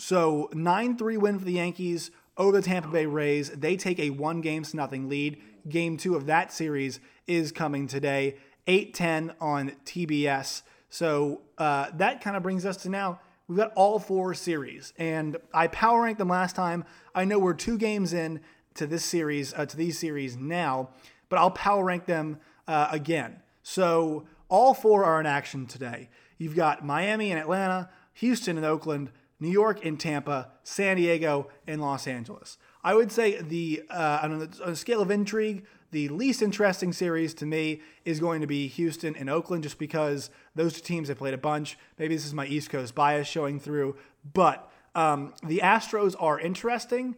So 0.00 0.48
9 0.54 0.96
3 0.96 1.16
win 1.18 1.38
for 1.38 1.44
the 1.44 1.52
Yankees 1.52 2.10
over 2.38 2.52
the 2.52 2.62
Tampa 2.62 2.88
Bay 2.88 3.04
Rays. 3.04 3.50
They 3.50 3.76
take 3.76 3.98
a 3.98 4.08
one 4.08 4.40
game 4.40 4.62
to 4.62 4.74
nothing 4.74 5.10
lead. 5.10 5.42
Game 5.68 5.98
two 5.98 6.16
of 6.16 6.24
that 6.24 6.54
series 6.54 7.00
is 7.26 7.52
coming 7.52 7.86
today, 7.86 8.36
8 8.66 8.94
10 8.94 9.34
on 9.42 9.72
TBS. 9.84 10.62
So 10.88 11.42
uh, 11.58 11.90
that 11.92 12.22
kind 12.22 12.34
of 12.34 12.42
brings 12.42 12.64
us 12.64 12.78
to 12.78 12.88
now. 12.88 13.20
We've 13.46 13.58
got 13.58 13.74
all 13.74 13.98
four 13.98 14.32
series, 14.32 14.94
and 14.96 15.36
I 15.52 15.66
power 15.66 16.00
ranked 16.02 16.18
them 16.18 16.28
last 16.28 16.56
time. 16.56 16.86
I 17.14 17.26
know 17.26 17.38
we're 17.38 17.52
two 17.52 17.76
games 17.76 18.14
in 18.14 18.40
to 18.76 18.86
this 18.86 19.04
series, 19.04 19.52
uh, 19.52 19.66
to 19.66 19.76
these 19.76 19.98
series 19.98 20.34
now, 20.34 20.88
but 21.28 21.38
I'll 21.38 21.50
power 21.50 21.84
rank 21.84 22.06
them 22.06 22.38
uh, 22.66 22.88
again. 22.90 23.42
So 23.62 24.24
all 24.48 24.72
four 24.72 25.04
are 25.04 25.20
in 25.20 25.26
action 25.26 25.66
today. 25.66 26.08
You've 26.38 26.56
got 26.56 26.86
Miami 26.86 27.30
and 27.30 27.38
Atlanta, 27.38 27.90
Houston 28.14 28.56
and 28.56 28.64
Oakland, 28.64 29.10
New 29.40 29.48
York 29.48 29.84
and 29.84 29.98
Tampa, 29.98 30.52
San 30.62 30.96
Diego 30.96 31.48
and 31.66 31.80
Los 31.80 32.06
Angeles. 32.06 32.58
I 32.84 32.94
would 32.94 33.10
say 33.10 33.40
the 33.40 33.82
uh, 33.90 34.20
on, 34.22 34.50
a, 34.62 34.76
scale 34.76 35.02
of 35.02 35.10
intrigue, 35.10 35.64
the 35.90 36.08
least 36.08 36.40
interesting 36.42 36.92
series 36.92 37.34
to 37.34 37.46
me 37.46 37.80
is 38.04 38.20
going 38.20 38.42
to 38.42 38.46
be 38.46 38.68
Houston 38.68 39.16
and 39.16 39.28
Oakland, 39.28 39.64
just 39.64 39.78
because 39.78 40.30
those 40.54 40.74
two 40.74 40.82
teams 40.82 41.08
have 41.08 41.18
played 41.18 41.34
a 41.34 41.38
bunch. 41.38 41.78
Maybe 41.98 42.14
this 42.14 42.26
is 42.26 42.34
my 42.34 42.46
East 42.46 42.70
Coast 42.70 42.94
bias 42.94 43.26
showing 43.26 43.58
through, 43.58 43.96
but 44.32 44.70
um, 44.94 45.34
the 45.42 45.60
Astros 45.62 46.14
are 46.18 46.38
interesting, 46.38 47.16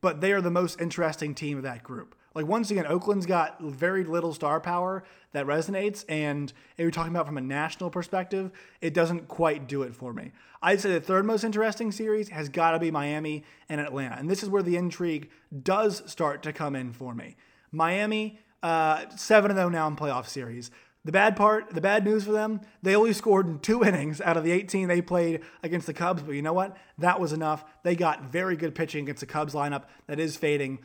but 0.00 0.20
they 0.20 0.32
are 0.32 0.40
the 0.40 0.50
most 0.50 0.80
interesting 0.80 1.34
team 1.34 1.56
of 1.56 1.62
that 1.64 1.82
group. 1.82 2.14
Like 2.34 2.46
once 2.46 2.70
again, 2.70 2.86
Oakland's 2.86 3.26
got 3.26 3.60
very 3.60 4.04
little 4.04 4.32
star 4.32 4.60
power 4.60 5.04
that 5.32 5.46
resonates, 5.46 6.04
and 6.08 6.52
if 6.76 6.82
you're 6.82 6.90
talking 6.90 7.12
about 7.12 7.26
from 7.26 7.38
a 7.38 7.42
national 7.42 7.90
perspective, 7.90 8.50
it 8.80 8.94
doesn't 8.94 9.28
quite 9.28 9.66
do 9.66 9.82
it 9.82 9.94
for 9.94 10.12
me. 10.12 10.32
I'd 10.62 10.80
say 10.80 10.92
the 10.92 11.00
third 11.00 11.24
most 11.24 11.44
interesting 11.44 11.92
series 11.92 12.28
has 12.28 12.48
got 12.48 12.72
to 12.72 12.78
be 12.78 12.90
Miami 12.90 13.44
and 13.68 13.80
Atlanta, 13.80 14.16
and 14.18 14.30
this 14.30 14.42
is 14.42 14.48
where 14.48 14.62
the 14.62 14.76
intrigue 14.76 15.30
does 15.62 16.02
start 16.10 16.42
to 16.44 16.52
come 16.52 16.76
in 16.76 16.92
for 16.92 17.14
me. 17.14 17.36
Miami, 17.70 18.38
uh, 18.62 19.08
seven 19.16 19.54
zero 19.54 19.68
now 19.68 19.88
in 19.88 19.96
playoff 19.96 20.26
series. 20.26 20.70
The 21.04 21.12
bad 21.12 21.34
part, 21.34 21.74
the 21.74 21.80
bad 21.80 22.04
news 22.04 22.24
for 22.24 22.32
them, 22.32 22.60
they 22.80 22.94
only 22.94 23.12
scored 23.12 23.46
in 23.46 23.58
two 23.58 23.82
innings 23.84 24.20
out 24.20 24.36
of 24.36 24.44
the 24.44 24.52
18 24.52 24.86
they 24.86 25.02
played 25.02 25.40
against 25.62 25.86
the 25.86 25.94
Cubs. 25.94 26.22
But 26.22 26.32
you 26.32 26.42
know 26.42 26.52
what? 26.52 26.76
That 26.98 27.18
was 27.18 27.32
enough. 27.32 27.64
They 27.82 27.96
got 27.96 28.24
very 28.24 28.56
good 28.56 28.74
pitching 28.74 29.04
against 29.04 29.20
the 29.20 29.26
Cubs 29.26 29.54
lineup 29.54 29.84
that 30.06 30.20
is 30.20 30.36
fading. 30.36 30.78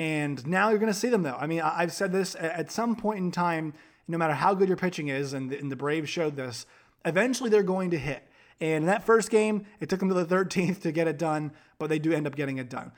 And 0.00 0.44
now 0.46 0.70
you're 0.70 0.78
going 0.78 0.92
to 0.92 0.98
see 0.98 1.10
them, 1.10 1.22
though. 1.22 1.36
I 1.38 1.46
mean, 1.46 1.60
I've 1.60 1.92
said 1.92 2.10
this 2.10 2.34
at 2.34 2.72
some 2.72 2.96
point 2.96 3.18
in 3.18 3.30
time, 3.30 3.74
no 4.08 4.16
matter 4.16 4.32
how 4.32 4.54
good 4.54 4.66
your 4.66 4.78
pitching 4.78 5.08
is, 5.08 5.34
and 5.34 5.50
the, 5.50 5.58
and 5.58 5.70
the 5.70 5.76
Braves 5.76 6.08
showed 6.08 6.36
this, 6.36 6.64
eventually 7.04 7.50
they're 7.50 7.62
going 7.62 7.90
to 7.90 7.98
hit. 7.98 8.26
And 8.62 8.84
in 8.84 8.86
that 8.86 9.04
first 9.04 9.30
game, 9.30 9.66
it 9.78 9.90
took 9.90 10.00
them 10.00 10.08
to 10.08 10.14
the 10.14 10.24
13th 10.24 10.80
to 10.82 10.90
get 10.90 11.06
it 11.06 11.18
done, 11.18 11.52
but 11.78 11.90
they 11.90 11.98
do 11.98 12.14
end 12.14 12.26
up 12.26 12.34
getting 12.34 12.56
it 12.56 12.70
done. 12.70 12.92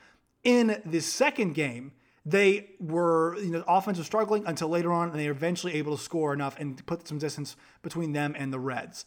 In 0.45 0.81
the 0.85 1.01
second 1.01 1.55
game, 1.55 1.91
they 2.25 2.69
were, 2.79 3.37
you 3.37 3.51
know, 3.51 3.65
offense 3.67 3.97
was 3.97 4.07
struggling 4.07 4.45
until 4.45 4.69
later 4.69 4.93
on, 4.93 5.09
and 5.09 5.19
they 5.19 5.27
were 5.27 5.33
eventually 5.33 5.73
able 5.73 5.97
to 5.97 6.01
score 6.01 6.33
enough 6.33 6.57
and 6.57 6.85
put 6.85 7.05
some 7.05 7.17
distance 7.17 7.57
between 7.81 8.13
them 8.13 8.33
and 8.37 8.53
the 8.53 8.59
Reds. 8.59 9.05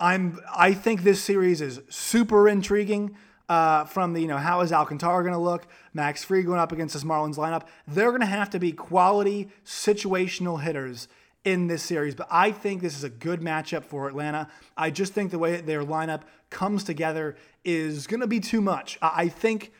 I'm, 0.00 0.40
I 0.54 0.72
think 0.72 1.02
this 1.02 1.22
series 1.22 1.60
is 1.60 1.82
super 1.90 2.48
intriguing 2.48 3.14
uh, 3.48 3.84
from 3.84 4.12
the, 4.12 4.20
you 4.20 4.28
know, 4.28 4.38
how 4.38 4.60
is 4.60 4.72
Alcantara 4.72 5.22
going 5.22 5.34
to 5.34 5.38
look? 5.38 5.66
Max 5.94 6.24
Fried 6.24 6.46
going 6.46 6.58
up 6.58 6.72
against 6.72 6.94
this 6.94 7.04
Marlins 7.04 7.36
lineup. 7.36 7.62
They're 7.86 8.10
going 8.10 8.20
to 8.20 8.26
have 8.26 8.50
to 8.50 8.58
be 8.58 8.72
quality 8.72 9.48
situational 9.64 10.60
hitters 10.60 11.08
in 11.44 11.68
this 11.68 11.82
series, 11.82 12.16
but 12.16 12.26
I 12.28 12.50
think 12.50 12.82
this 12.82 12.96
is 12.96 13.04
a 13.04 13.08
good 13.08 13.40
matchup 13.40 13.84
for 13.84 14.08
Atlanta. 14.08 14.48
I 14.76 14.90
just 14.90 15.12
think 15.12 15.30
the 15.30 15.38
way 15.38 15.60
their 15.60 15.84
lineup 15.84 16.22
comes 16.50 16.82
together 16.82 17.36
is 17.64 18.08
going 18.08 18.20
to 18.20 18.26
be 18.26 18.40
too 18.40 18.60
much. 18.60 18.98
I 19.00 19.28
think 19.28 19.72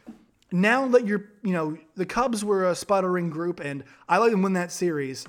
now 0.53 0.87
that 0.89 1.07
you're, 1.07 1.25
you 1.43 1.53
know, 1.53 1.77
the 1.97 2.07
Cubs 2.07 2.45
were 2.45 2.69
a 2.69 2.75
sputtering 2.77 3.31
group, 3.31 3.59
and 3.59 3.83
I 4.09 4.19
like 4.19 4.31
them 4.31 4.43
win 4.43 4.53
that 4.53 4.71
series, 4.71 5.27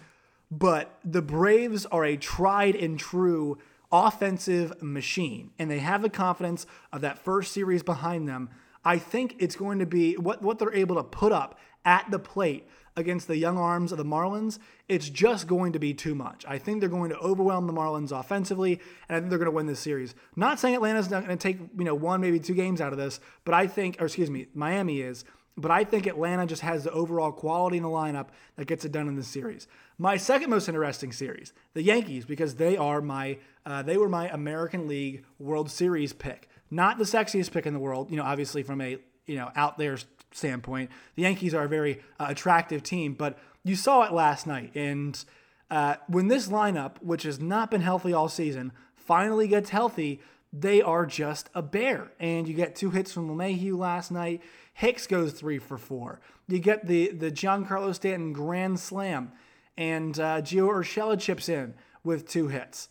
but 0.52 1.00
the 1.04 1.24
Braves 1.24 1.88
are 1.88 2.06
a 2.06 2.16
tried 2.18 2.76
and 2.76 3.00
true 3.00 3.58
offensive 3.92 4.82
machine, 4.82 5.52
and 5.58 5.70
they 5.72 5.80
have 5.80 6.02
the 6.02 6.10
confidence 6.10 6.66
of 6.92 7.02
that 7.02 7.20
first 7.20 7.54
series 7.54 7.84
behind 7.84 8.28
them. 8.28 8.50
I 8.84 8.98
think 8.98 9.36
it's 9.40 9.56
going 9.56 9.80
to 9.80 9.86
be 9.86 10.16
what, 10.16 10.42
what 10.42 10.60
they're 10.60 10.74
able 10.74 10.96
to 10.96 11.04
put 11.04 11.32
up 11.32 11.60
at 11.86 12.10
the 12.12 12.20
plate 12.20 12.68
against 12.98 13.28
the 13.28 13.38
young 13.38 13.58
arms 13.58 13.92
of 13.92 13.98
the 13.98 14.04
Marlins, 14.04 14.58
it's 14.90 15.08
just 15.08 15.48
going 15.48 15.72
to 15.74 15.80
be 15.80 15.94
too 15.94 16.16
much. 16.16 16.44
I 16.48 16.58
think 16.58 16.80
they're 16.80 16.90
going 16.90 17.12
to 17.12 17.20
overwhelm 17.20 17.68
the 17.68 17.74
Marlins 17.74 18.12
offensively, 18.12 18.82
and 19.08 19.16
I 19.16 19.20
think 19.20 19.30
they're 19.30 19.38
going 19.38 19.46
to 19.46 19.56
win 19.56 19.68
this 19.68 19.80
series. 19.80 20.16
Not 20.36 20.60
saying 20.60 20.76
Atlanta's 20.76 21.10
not 21.10 21.24
going 21.24 21.38
to 21.38 21.42
take, 21.42 21.60
you 21.78 21.84
know, 21.84 21.94
one, 21.94 22.20
maybe 22.20 22.40
two 22.40 22.56
games 22.56 22.82
out 22.82 22.92
of 22.92 22.98
this, 22.98 23.20
but 23.46 23.54
I 23.54 23.68
think, 23.68 24.02
or 24.02 24.06
excuse 24.06 24.32
me, 24.32 24.48
Miami 24.54 25.02
is. 25.02 25.24
But 25.56 25.72
I 25.72 25.84
think 25.86 26.06
Atlanta 26.06 26.46
just 26.46 26.62
has 26.62 26.84
the 26.84 26.92
overall 26.92 27.32
quality 27.32 27.78
in 27.78 27.84
the 27.84 27.90
lineup 27.90 28.28
that 28.58 28.68
gets 28.68 28.86
it 28.86 28.92
done 28.92 29.08
in 29.08 29.16
this 29.16 29.28
series. 29.28 29.68
My 30.00 30.18
second 30.18 30.52
most 30.52 30.68
interesting 30.68 31.12
series, 31.12 31.54
the 31.74 31.82
Yankees, 31.82 32.24
because 32.24 32.56
they 32.56 32.78
are 32.78 33.02
my 33.02 33.40
uh, 33.66 33.82
they 33.82 33.98
were 33.98 34.08
my 34.08 34.30
American 34.30 34.88
League 34.88 35.26
World 35.40 35.72
Series 35.72 36.14
pick. 36.14 36.50
Not 36.70 37.00
the 37.00 37.04
sexiest 37.04 37.52
pick 37.52 37.66
in 37.66 37.74
the 37.74 37.80
world, 37.80 38.12
you 38.12 38.18
know, 38.18 38.24
obviously 38.24 38.62
from 38.62 38.80
a 38.80 39.00
you 39.26 39.36
know 39.36 39.50
out 39.56 39.80
there 39.80 39.98
standpoint. 40.32 40.92
The 41.16 41.24
Yankees 41.24 41.56
are 41.56 41.64
a 41.64 41.68
very 41.68 42.04
uh, 42.20 42.28
attractive 42.30 42.84
team, 42.84 43.14
but 43.14 43.40
you 43.64 43.76
saw 43.76 44.04
it 44.04 44.14
last 44.14 44.46
night. 44.46 44.72
And 44.76 45.24
uh, 45.72 45.96
when 46.08 46.28
this 46.28 46.48
lineup, 46.48 47.02
which 47.02 47.24
has 47.24 47.40
not 47.40 47.72
been 47.72 47.82
healthy 47.82 48.14
all 48.14 48.30
season, 48.30 48.74
finally 48.94 49.48
gets 49.48 49.72
healthy, 49.72 50.22
they 50.54 50.80
are 50.80 51.08
just 51.08 51.50
a 51.56 51.64
bear. 51.64 52.12
And 52.20 52.48
you 52.48 52.54
get 52.54 52.76
two 52.76 52.92
hits 52.92 53.12
from 53.12 53.30
LeMahieu 53.30 53.76
last 53.76 54.12
night. 54.12 54.44
Hicks 54.74 55.08
goes 55.08 55.34
three 55.34 55.58
for 55.58 55.80
four. 55.80 56.22
You 56.48 56.60
get 56.60 56.86
the 56.86 57.12
the 57.14 57.32
Giancarlo 57.32 57.96
Stanton 57.96 58.32
grand 58.32 58.80
slam 58.80 59.32
and 59.78 60.20
uh, 60.20 60.42
Gio 60.42 60.68
Urshela 60.70 61.20
chips 61.20 61.48
in 61.50 61.74
with 62.04 62.28
two 62.28 62.48
hits. 62.48 62.90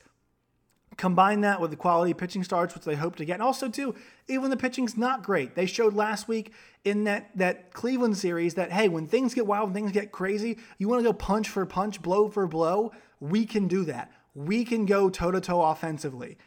Combine 0.97 1.43
that 1.43 1.61
with 1.61 1.71
the 1.71 1.77
quality 1.77 2.15
pitching 2.15 2.43
starts, 2.43 2.75
which 2.75 2.85
they 2.85 2.95
hope 2.95 3.17
to 3.17 3.25
get. 3.25 3.35
And 3.35 3.43
also, 3.43 3.69
too, 3.69 3.95
even 4.29 4.49
the 4.49 4.57
pitching's 4.57 4.97
not 4.97 5.23
great. 5.23 5.55
They 5.55 5.67
showed 5.67 5.93
last 5.93 6.27
week 6.27 6.53
in 6.85 7.05
that, 7.05 7.37
that 7.37 7.75
Cleveland 7.75 8.17
series 8.17 8.55
that, 8.55 8.73
hey, 8.73 8.89
when 8.89 9.07
things 9.07 9.35
get 9.35 9.47
wild, 9.47 9.67
when 9.67 9.75
things 9.75 9.93
get 9.93 10.11
crazy, 10.11 10.59
you 10.79 10.89
want 10.89 11.01
to 11.01 11.05
go 11.05 11.13
punch 11.13 11.49
for 11.49 11.67
punch, 11.67 12.01
blow 12.01 12.29
for 12.29 12.47
blow. 12.47 12.93
We 13.21 13.45
can 13.45 13.69
do 13.69 13.85
that. 13.85 14.11
We 14.35 14.65
can 14.65 14.87
go 14.87 15.11
toe 15.11 15.33
to 15.33 15.41
toe 15.41 15.61
offensively. 15.61 16.39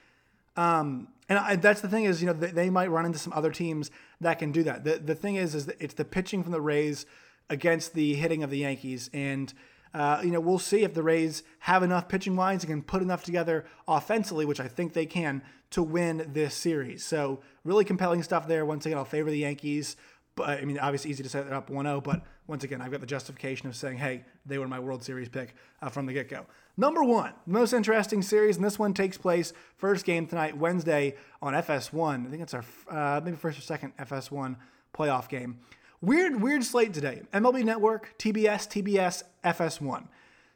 Um, 0.55 1.09
and 1.27 1.37
I, 1.37 1.55
that's 1.55 1.81
the 1.81 1.87
thing 1.87 2.05
is, 2.05 2.21
you 2.21 2.27
know, 2.27 2.33
they, 2.33 2.51
they, 2.51 2.69
might 2.69 2.89
run 2.89 3.05
into 3.05 3.19
some 3.19 3.33
other 3.33 3.51
teams 3.51 3.91
that 4.19 4.39
can 4.39 4.51
do 4.51 4.63
that. 4.63 4.83
The, 4.83 4.97
the 4.97 5.15
thing 5.15 5.35
is, 5.35 5.53
is 5.53 5.67
that 5.67 5.77
it's 5.79 5.93
the 5.93 6.05
pitching 6.05 6.41
from 6.41 6.51
the 6.51 6.61
Rays 6.61 7.05
against 7.49 7.93
the 7.93 8.15
hitting 8.15 8.43
of 8.43 8.49
the 8.49 8.57
Yankees. 8.57 9.09
And 9.13 9.53
uh, 9.93 10.21
you 10.23 10.31
know, 10.31 10.39
we'll 10.39 10.59
see 10.59 10.83
if 10.83 10.93
the 10.93 11.03
Rays 11.03 11.43
have 11.59 11.83
enough 11.83 12.07
pitching 12.07 12.35
wise 12.35 12.63
and 12.63 12.69
can 12.69 12.83
put 12.83 13.01
enough 13.01 13.23
together 13.23 13.65
offensively, 13.87 14.45
which 14.45 14.59
I 14.59 14.67
think 14.67 14.93
they 14.93 15.05
can, 15.05 15.41
to 15.71 15.83
win 15.83 16.29
this 16.33 16.53
series. 16.53 17.03
So, 17.03 17.41
really 17.63 17.85
compelling 17.85 18.23
stuff 18.23 18.47
there. 18.47 18.65
Once 18.65 18.85
again, 18.85 18.97
I'll 18.97 19.05
favor 19.05 19.29
the 19.29 19.39
Yankees. 19.39 19.95
But 20.35 20.61
I 20.61 20.65
mean, 20.65 20.79
obviously, 20.79 21.11
easy 21.11 21.23
to 21.23 21.29
set 21.29 21.47
it 21.47 21.53
up 21.53 21.69
1 21.69 21.85
0. 21.85 22.01
But 22.01 22.21
once 22.47 22.63
again, 22.63 22.81
I've 22.81 22.91
got 22.91 23.01
the 23.01 23.07
justification 23.07 23.67
of 23.67 23.75
saying, 23.75 23.97
hey, 23.97 24.23
they 24.45 24.57
were 24.57 24.67
my 24.67 24.79
World 24.79 25.03
Series 25.03 25.27
pick 25.29 25.55
uh, 25.81 25.89
from 25.89 26.05
the 26.05 26.13
get 26.13 26.29
go. 26.29 26.45
Number 26.77 27.03
one, 27.03 27.33
most 27.45 27.73
interesting 27.73 28.21
series, 28.21 28.55
and 28.55 28.63
this 28.63 28.79
one 28.79 28.93
takes 28.93 29.17
place 29.17 29.51
first 29.75 30.05
game 30.05 30.27
tonight, 30.27 30.57
Wednesday 30.57 31.17
on 31.41 31.53
FS1. 31.53 32.25
I 32.25 32.29
think 32.29 32.41
it's 32.41 32.53
our 32.53 32.63
uh, 32.89 33.19
maybe 33.21 33.35
first 33.35 33.59
or 33.59 33.61
second 33.63 33.97
FS1 33.97 34.55
playoff 34.93 35.27
game. 35.27 35.59
Weird, 36.01 36.41
weird 36.41 36.63
slate 36.63 36.93
today. 36.93 37.23
MLB 37.33 37.65
Network, 37.65 38.17
TBS, 38.17 38.69
TBS, 38.69 39.23
FS1. 39.43 40.07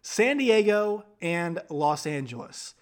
San 0.01 0.37
Diego 0.37 1.03
and 1.21 1.61
Los 1.69 2.07
Angeles. 2.07 2.75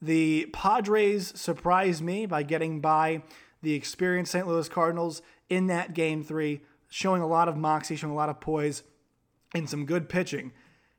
The 0.00 0.46
Padres 0.46 1.38
surprised 1.38 2.02
me 2.02 2.24
by 2.24 2.42
getting 2.42 2.80
by 2.80 3.22
the 3.60 3.74
experienced 3.74 4.32
St. 4.32 4.46
Louis 4.46 4.66
Cardinals 4.66 5.20
in 5.50 5.66
that 5.66 5.92
game 5.92 6.24
three, 6.24 6.62
showing 6.88 7.20
a 7.20 7.26
lot 7.26 7.48
of 7.48 7.56
moxie, 7.58 7.96
showing 7.96 8.14
a 8.14 8.16
lot 8.16 8.30
of 8.30 8.40
poise, 8.40 8.82
and 9.54 9.68
some 9.68 9.84
good 9.84 10.08
pitching. 10.08 10.52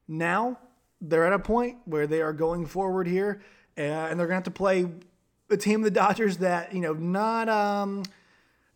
Now 0.07 0.59
they're 1.01 1.25
at 1.25 1.33
a 1.33 1.39
point 1.39 1.77
where 1.85 2.05
they 2.05 2.21
are 2.21 2.33
going 2.33 2.67
forward 2.67 3.07
here, 3.07 3.41
and 3.75 4.19
they're 4.19 4.27
going 4.27 4.29
to 4.29 4.35
have 4.35 4.43
to 4.43 4.51
play 4.51 4.87
a 5.49 5.57
team 5.57 5.79
of 5.79 5.85
the 5.85 5.91
Dodgers 5.91 6.37
that 6.37 6.73
you 6.73 6.81
know 6.81 6.93
not 6.93 7.49
um, 7.49 8.03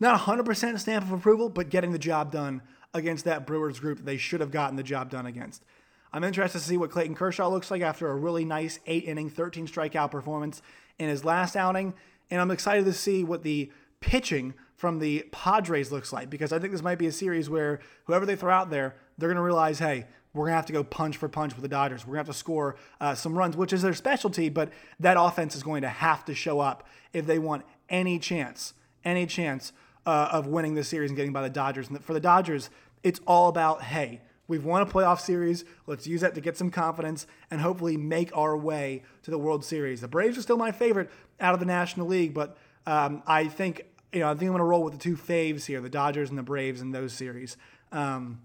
not 0.01 0.19
100% 0.19 0.79
stamp 0.79 1.05
of 1.05 1.11
approval, 1.11 1.47
but 1.47 1.69
getting 1.69 1.91
the 1.91 1.99
job 1.99 2.31
done 2.31 2.61
against 2.93 3.25
that 3.25 3.45
Brewers 3.45 3.79
group 3.79 4.03
they 4.03 4.17
should 4.17 4.41
have 4.41 4.51
gotten 4.51 4.75
the 4.75 4.83
job 4.83 5.09
done 5.09 5.25
against. 5.25 5.63
I'm 6.11 6.23
interested 6.23 6.59
to 6.59 6.65
see 6.65 6.75
what 6.75 6.91
Clayton 6.91 7.15
Kershaw 7.15 7.47
looks 7.47 7.71
like 7.71 7.81
after 7.81 8.09
a 8.09 8.15
really 8.15 8.43
nice 8.43 8.79
eight 8.85 9.05
inning, 9.05 9.29
13 9.29 9.67
strikeout 9.67 10.11
performance 10.11 10.61
in 10.99 11.07
his 11.07 11.23
last 11.23 11.55
outing. 11.55 11.93
And 12.29 12.41
I'm 12.41 12.51
excited 12.51 12.83
to 12.85 12.93
see 12.93 13.23
what 13.23 13.43
the 13.43 13.71
pitching 14.01 14.53
from 14.75 14.99
the 14.99 15.25
Padres 15.31 15.91
looks 15.91 16.11
like 16.11 16.29
because 16.29 16.51
I 16.51 16.59
think 16.59 16.73
this 16.73 16.81
might 16.81 16.97
be 16.97 17.07
a 17.07 17.11
series 17.11 17.49
where 17.49 17.79
whoever 18.05 18.25
they 18.25 18.35
throw 18.35 18.51
out 18.51 18.69
there, 18.71 18.95
they're 19.17 19.29
going 19.29 19.37
to 19.37 19.43
realize, 19.43 19.79
hey, 19.79 20.07
we're 20.33 20.45
going 20.45 20.53
to 20.53 20.57
have 20.57 20.65
to 20.65 20.73
go 20.73 20.83
punch 20.83 21.17
for 21.17 21.29
punch 21.29 21.53
with 21.53 21.61
the 21.61 21.69
Dodgers. 21.69 22.05
We're 22.05 22.15
going 22.15 22.25
to 22.25 22.29
have 22.29 22.35
to 22.35 22.39
score 22.39 22.75
uh, 22.99 23.15
some 23.15 23.37
runs, 23.37 23.55
which 23.55 23.71
is 23.71 23.81
their 23.81 23.93
specialty, 23.93 24.49
but 24.49 24.69
that 24.99 25.17
offense 25.19 25.55
is 25.55 25.63
going 25.63 25.83
to 25.83 25.89
have 25.89 26.25
to 26.25 26.33
show 26.33 26.59
up 26.59 26.87
if 27.13 27.25
they 27.25 27.37
want 27.37 27.63
any 27.89 28.17
chance, 28.17 28.73
any 29.05 29.25
chance 29.25 29.71
uh, 30.05 30.29
of 30.31 30.47
winning 30.47 30.73
this 30.73 30.87
series 30.87 31.09
and 31.09 31.17
getting 31.17 31.33
by 31.33 31.41
the 31.41 31.49
Dodgers. 31.49 31.89
And 31.89 32.03
for 32.03 32.13
the 32.13 32.19
Dodgers, 32.19 32.69
it's 33.03 33.19
all 33.27 33.49
about 33.49 33.83
hey, 33.83 34.21
we've 34.47 34.65
won 34.65 34.81
a 34.81 34.85
playoff 34.85 35.19
series. 35.19 35.63
Let's 35.87 36.07
use 36.07 36.21
that 36.21 36.35
to 36.35 36.41
get 36.41 36.57
some 36.57 36.71
confidence 36.71 37.27
and 37.49 37.61
hopefully 37.61 37.97
make 37.97 38.35
our 38.35 38.57
way 38.57 39.03
to 39.23 39.31
the 39.31 39.37
World 39.37 39.63
Series. 39.63 40.01
The 40.01 40.07
Braves 40.07 40.37
are 40.37 40.41
still 40.41 40.57
my 40.57 40.71
favorite 40.71 41.09
out 41.39 41.53
of 41.53 41.59
the 41.59 41.65
National 41.65 42.07
League, 42.07 42.33
but 42.33 42.57
um, 42.85 43.23
I 43.27 43.47
think 43.47 43.85
you 44.11 44.19
know 44.19 44.27
I 44.27 44.31
think 44.31 44.43
I'm 44.43 44.49
going 44.49 44.59
to 44.59 44.65
roll 44.65 44.83
with 44.83 44.93
the 44.93 44.99
two 44.99 45.15
faves 45.15 45.65
here, 45.65 45.81
the 45.81 45.89
Dodgers 45.89 46.29
and 46.29 46.37
the 46.37 46.43
Braves 46.43 46.81
in 46.81 46.91
those 46.91 47.13
series. 47.13 47.57
Um, 47.91 48.41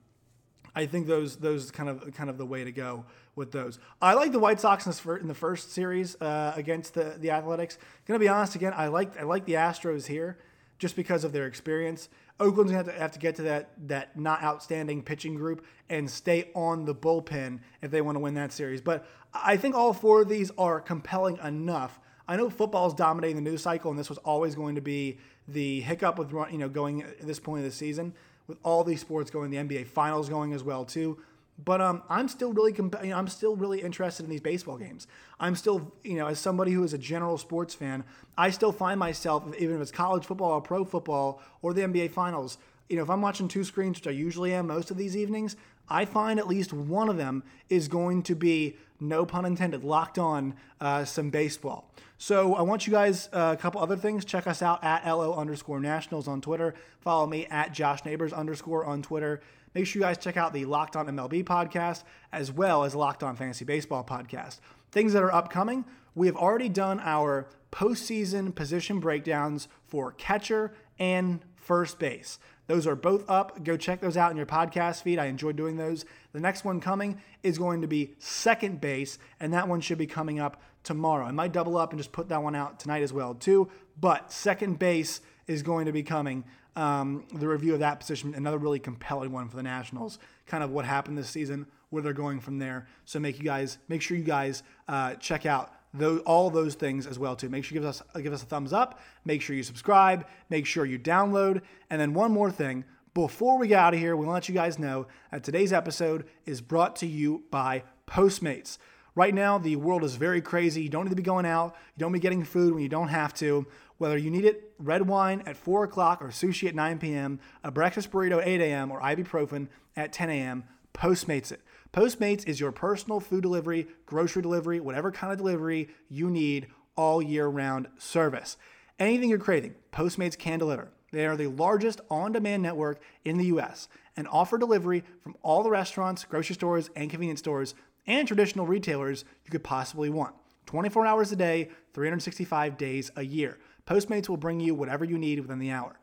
I 0.74 0.84
think 0.86 1.06
those 1.06 1.36
those 1.36 1.70
kind 1.70 1.88
of 1.88 2.12
kind 2.14 2.28
of 2.28 2.38
the 2.38 2.46
way 2.46 2.64
to 2.64 2.72
go 2.72 3.06
with 3.34 3.50
those. 3.52 3.78
I 4.00 4.14
like 4.14 4.32
the 4.32 4.38
White 4.38 4.60
Sox 4.60 4.86
in, 4.86 5.18
in 5.20 5.28
the 5.28 5.34
first 5.34 5.72
series 5.72 6.20
uh, 6.20 6.52
against 6.54 6.94
the 6.94 7.16
the 7.18 7.30
Athletics. 7.30 7.78
Gonna 8.06 8.20
be 8.20 8.28
honest 8.28 8.54
again, 8.54 8.74
I 8.76 8.88
like 8.88 9.18
I 9.18 9.24
like 9.24 9.46
the 9.46 9.54
Astros 9.54 10.06
here 10.06 10.38
just 10.78 10.96
because 10.96 11.24
of 11.24 11.32
their 11.32 11.46
experience. 11.46 12.08
Oakland's 12.38 12.72
gonna 12.72 12.84
have 12.84 12.94
to, 12.94 13.00
have 13.00 13.12
to 13.12 13.18
get 13.18 13.34
to 13.36 13.42
that 13.42 13.70
that 13.88 14.18
not 14.18 14.42
outstanding 14.42 15.02
pitching 15.02 15.34
group 15.34 15.64
and 15.88 16.10
stay 16.10 16.50
on 16.54 16.84
the 16.84 16.94
bullpen 16.94 17.60
if 17.82 17.90
they 17.90 18.00
want 18.00 18.16
to 18.16 18.20
win 18.20 18.34
that 18.34 18.52
series. 18.52 18.80
But 18.80 19.06
I 19.32 19.56
think 19.56 19.74
all 19.74 19.92
four 19.92 20.22
of 20.22 20.28
these 20.28 20.50
are 20.58 20.80
compelling 20.80 21.38
enough. 21.38 21.98
I 22.28 22.36
know 22.36 22.50
football 22.50 22.86
is 22.88 22.94
dominating 22.94 23.36
the 23.36 23.50
news 23.50 23.62
cycle, 23.62 23.90
and 23.90 23.98
this 23.98 24.08
was 24.08 24.18
always 24.18 24.54
going 24.54 24.74
to 24.74 24.80
be 24.80 25.18
the 25.48 25.80
hiccup 25.80 26.18
with 26.18 26.32
you 26.32 26.58
know 26.58 26.68
going 26.68 27.02
at 27.02 27.26
this 27.26 27.38
point 27.38 27.60
of 27.60 27.64
the 27.64 27.76
season 27.76 28.12
with 28.46 28.58
all 28.62 28.84
these 28.84 29.00
sports 29.00 29.30
going, 29.30 29.50
the 29.50 29.56
NBA 29.56 29.86
finals 29.86 30.28
going 30.28 30.52
as 30.52 30.62
well 30.62 30.84
too. 30.84 31.18
But 31.64 31.80
um, 31.80 32.02
I'm 32.08 32.28
still 32.28 32.52
really 32.52 32.72
comp- 32.72 33.02
you 33.02 33.10
know, 33.10 33.16
I'm 33.16 33.28
still 33.28 33.56
really 33.56 33.80
interested 33.80 34.24
in 34.24 34.30
these 34.30 34.40
baseball 34.40 34.76
games. 34.76 35.06
I'm 35.40 35.56
still, 35.56 35.90
you 36.04 36.16
know, 36.16 36.26
as 36.26 36.38
somebody 36.38 36.72
who 36.72 36.84
is 36.84 36.92
a 36.92 36.98
general 36.98 37.38
sports 37.38 37.74
fan, 37.74 38.04
I 38.36 38.50
still 38.50 38.72
find 38.72 39.00
myself, 39.00 39.44
even 39.58 39.76
if 39.76 39.82
it's 39.82 39.90
college 39.90 40.26
football 40.26 40.52
or 40.52 40.60
pro 40.60 40.84
football 40.84 41.40
or 41.62 41.72
the 41.72 41.82
NBA 41.82 42.10
finals, 42.10 42.58
you 42.88 42.96
know, 42.96 43.02
if 43.02 43.10
I'm 43.10 43.22
watching 43.22 43.48
two 43.48 43.64
screens, 43.64 43.98
which 43.98 44.06
I 44.06 44.10
usually 44.10 44.52
am 44.54 44.66
most 44.66 44.90
of 44.90 44.96
these 44.96 45.16
evenings, 45.16 45.56
I 45.88 46.04
find 46.04 46.38
at 46.38 46.46
least 46.48 46.72
one 46.72 47.08
of 47.08 47.16
them 47.16 47.44
is 47.68 47.88
going 47.88 48.22
to 48.24 48.34
be, 48.34 48.76
no 49.00 49.24
pun 49.24 49.44
intended, 49.44 49.84
locked 49.84 50.18
on 50.18 50.54
uh, 50.80 51.04
some 51.04 51.30
baseball. 51.30 51.90
So 52.18 52.54
I 52.54 52.62
want 52.62 52.86
you 52.86 52.92
guys 52.92 53.28
uh, 53.32 53.54
a 53.56 53.60
couple 53.60 53.80
other 53.80 53.96
things. 53.96 54.24
Check 54.24 54.46
us 54.46 54.62
out 54.62 54.82
at 54.82 55.06
LO 55.06 55.34
underscore 55.34 55.80
nationals 55.80 56.26
on 56.26 56.40
Twitter. 56.40 56.74
Follow 57.00 57.26
me 57.26 57.46
at 57.46 57.72
Josh 57.72 58.04
Neighbors 58.04 58.32
underscore 58.32 58.84
on 58.84 59.02
Twitter. 59.02 59.40
Make 59.74 59.86
sure 59.86 60.00
you 60.00 60.06
guys 60.06 60.16
check 60.16 60.38
out 60.38 60.54
the 60.54 60.64
Locked 60.64 60.96
On 60.96 61.06
MLB 61.06 61.44
podcast 61.44 62.04
as 62.32 62.50
well 62.50 62.84
as 62.84 62.94
Locked 62.94 63.22
On 63.22 63.36
Fantasy 63.36 63.66
Baseball 63.66 64.02
podcast. 64.02 64.60
Things 64.90 65.12
that 65.12 65.22
are 65.22 65.34
upcoming, 65.34 65.84
we 66.14 66.26
have 66.26 66.36
already 66.36 66.70
done 66.70 66.98
our 67.00 67.46
postseason 67.70 68.54
position 68.54 69.00
breakdowns 69.00 69.68
for 69.86 70.12
catcher 70.12 70.72
and 70.98 71.44
first 71.66 71.98
base. 71.98 72.38
Those 72.68 72.86
are 72.86 72.96
both 72.96 73.28
up. 73.28 73.62
Go 73.64 73.76
check 73.76 74.00
those 74.00 74.16
out 74.16 74.30
in 74.30 74.36
your 74.36 74.46
podcast 74.46 75.02
feed. 75.02 75.18
I 75.18 75.26
enjoy 75.26 75.52
doing 75.52 75.76
those. 75.76 76.04
The 76.32 76.40
next 76.40 76.64
one 76.64 76.80
coming 76.80 77.20
is 77.42 77.58
going 77.58 77.82
to 77.82 77.88
be 77.88 78.14
second 78.18 78.80
base, 78.80 79.18
and 79.40 79.52
that 79.52 79.68
one 79.68 79.80
should 79.80 79.98
be 79.98 80.06
coming 80.06 80.38
up 80.40 80.62
tomorrow. 80.82 81.24
I 81.24 81.32
might 81.32 81.52
double 81.52 81.76
up 81.76 81.90
and 81.90 81.98
just 81.98 82.12
put 82.12 82.28
that 82.28 82.42
one 82.42 82.54
out 82.54 82.78
tonight 82.78 83.02
as 83.02 83.12
well 83.12 83.34
too. 83.34 83.68
But 84.00 84.32
second 84.32 84.78
base 84.78 85.20
is 85.46 85.62
going 85.62 85.86
to 85.86 85.92
be 85.92 86.02
coming. 86.02 86.44
Um, 86.76 87.24
the 87.32 87.48
review 87.48 87.74
of 87.74 87.80
that 87.80 88.00
position, 88.00 88.34
another 88.34 88.58
really 88.58 88.78
compelling 88.78 89.32
one 89.32 89.48
for 89.48 89.56
the 89.56 89.62
Nationals. 89.62 90.18
Kind 90.46 90.62
of 90.62 90.70
what 90.70 90.84
happened 90.84 91.18
this 91.18 91.30
season, 91.30 91.66
where 91.90 92.02
they're 92.02 92.12
going 92.12 92.40
from 92.40 92.58
there. 92.58 92.86
So 93.06 93.18
make 93.18 93.38
you 93.38 93.44
guys 93.44 93.78
make 93.88 94.02
sure 94.02 94.16
you 94.16 94.24
guys 94.24 94.62
uh, 94.86 95.14
check 95.14 95.46
out 95.46 95.72
those, 95.98 96.20
all 96.20 96.50
those 96.50 96.74
things 96.74 97.06
as 97.06 97.18
well 97.18 97.36
too. 97.36 97.48
Make 97.48 97.64
sure 97.64 97.74
you 97.74 97.80
give 97.80 97.88
us 97.88 98.02
give 98.16 98.32
us 98.32 98.42
a 98.42 98.46
thumbs 98.46 98.72
up. 98.72 99.00
Make 99.24 99.42
sure 99.42 99.56
you 99.56 99.62
subscribe. 99.62 100.26
Make 100.50 100.66
sure 100.66 100.84
you 100.84 100.98
download. 100.98 101.62
And 101.90 102.00
then 102.00 102.14
one 102.14 102.32
more 102.32 102.50
thing. 102.50 102.84
Before 103.14 103.58
we 103.58 103.68
get 103.68 103.78
out 103.78 103.94
of 103.94 104.00
here, 104.00 104.14
we 104.14 104.26
want 104.26 104.34
to 104.34 104.34
let 104.34 104.48
you 104.48 104.54
guys 104.54 104.78
know 104.78 105.06
that 105.32 105.42
today's 105.42 105.72
episode 105.72 106.26
is 106.44 106.60
brought 106.60 106.96
to 106.96 107.06
you 107.06 107.44
by 107.50 107.82
Postmates. 108.06 108.76
Right 109.14 109.34
now, 109.34 109.56
the 109.56 109.76
world 109.76 110.04
is 110.04 110.16
very 110.16 110.42
crazy. 110.42 110.82
You 110.82 110.90
don't 110.90 111.04
need 111.04 111.10
to 111.10 111.16
be 111.16 111.22
going 111.22 111.46
out. 111.46 111.74
You 111.96 112.00
don't 112.00 112.12
be 112.12 112.18
getting 112.18 112.44
food 112.44 112.74
when 112.74 112.82
you 112.82 112.90
don't 112.90 113.08
have 113.08 113.32
to. 113.34 113.66
Whether 113.96 114.18
you 114.18 114.30
need 114.30 114.44
it, 114.44 114.74
red 114.78 115.08
wine 115.08 115.42
at 115.46 115.56
4 115.56 115.84
o'clock 115.84 116.20
or 116.20 116.28
sushi 116.28 116.68
at 116.68 116.74
9 116.74 116.98
p.m., 116.98 117.40
a 117.64 117.70
breakfast 117.70 118.10
burrito 118.10 118.38
at 118.38 118.46
8 118.46 118.60
a.m., 118.60 118.90
or 118.90 119.00
ibuprofen 119.00 119.68
at 119.96 120.12
10 120.12 120.28
a.m., 120.28 120.64
Postmates 120.92 121.52
it. 121.52 121.60
Postmates 121.92 122.46
is 122.46 122.60
your 122.60 122.72
personal 122.72 123.20
food 123.20 123.42
delivery, 123.42 123.86
grocery 124.04 124.42
delivery, 124.42 124.80
whatever 124.80 125.10
kind 125.10 125.32
of 125.32 125.38
delivery 125.38 125.88
you 126.08 126.30
need 126.30 126.66
all 126.96 127.22
year 127.22 127.46
round 127.46 127.88
service. 127.98 128.56
Anything 128.98 129.30
you're 129.30 129.38
craving, 129.38 129.74
Postmates 129.92 130.38
can 130.38 130.58
deliver. 130.58 130.88
They 131.12 131.26
are 131.26 131.36
the 131.36 131.46
largest 131.46 132.00
on 132.10 132.32
demand 132.32 132.62
network 132.62 133.00
in 133.24 133.38
the 133.38 133.46
US 133.46 133.88
and 134.16 134.26
offer 134.28 134.58
delivery 134.58 135.04
from 135.22 135.36
all 135.42 135.62
the 135.62 135.70
restaurants, 135.70 136.24
grocery 136.24 136.54
stores, 136.54 136.90
and 136.96 137.10
convenience 137.10 137.40
stores 137.40 137.74
and 138.06 138.26
traditional 138.26 138.66
retailers 138.66 139.24
you 139.44 139.50
could 139.50 139.64
possibly 139.64 140.10
want. 140.10 140.34
24 140.66 141.06
hours 141.06 141.32
a 141.32 141.36
day, 141.36 141.70
365 141.94 142.76
days 142.76 143.10
a 143.16 143.22
year. 143.22 143.58
Postmates 143.86 144.28
will 144.28 144.36
bring 144.36 144.60
you 144.60 144.74
whatever 144.74 145.04
you 145.04 145.16
need 145.16 145.38
within 145.40 145.58
the 145.58 145.70
hour. 145.70 145.98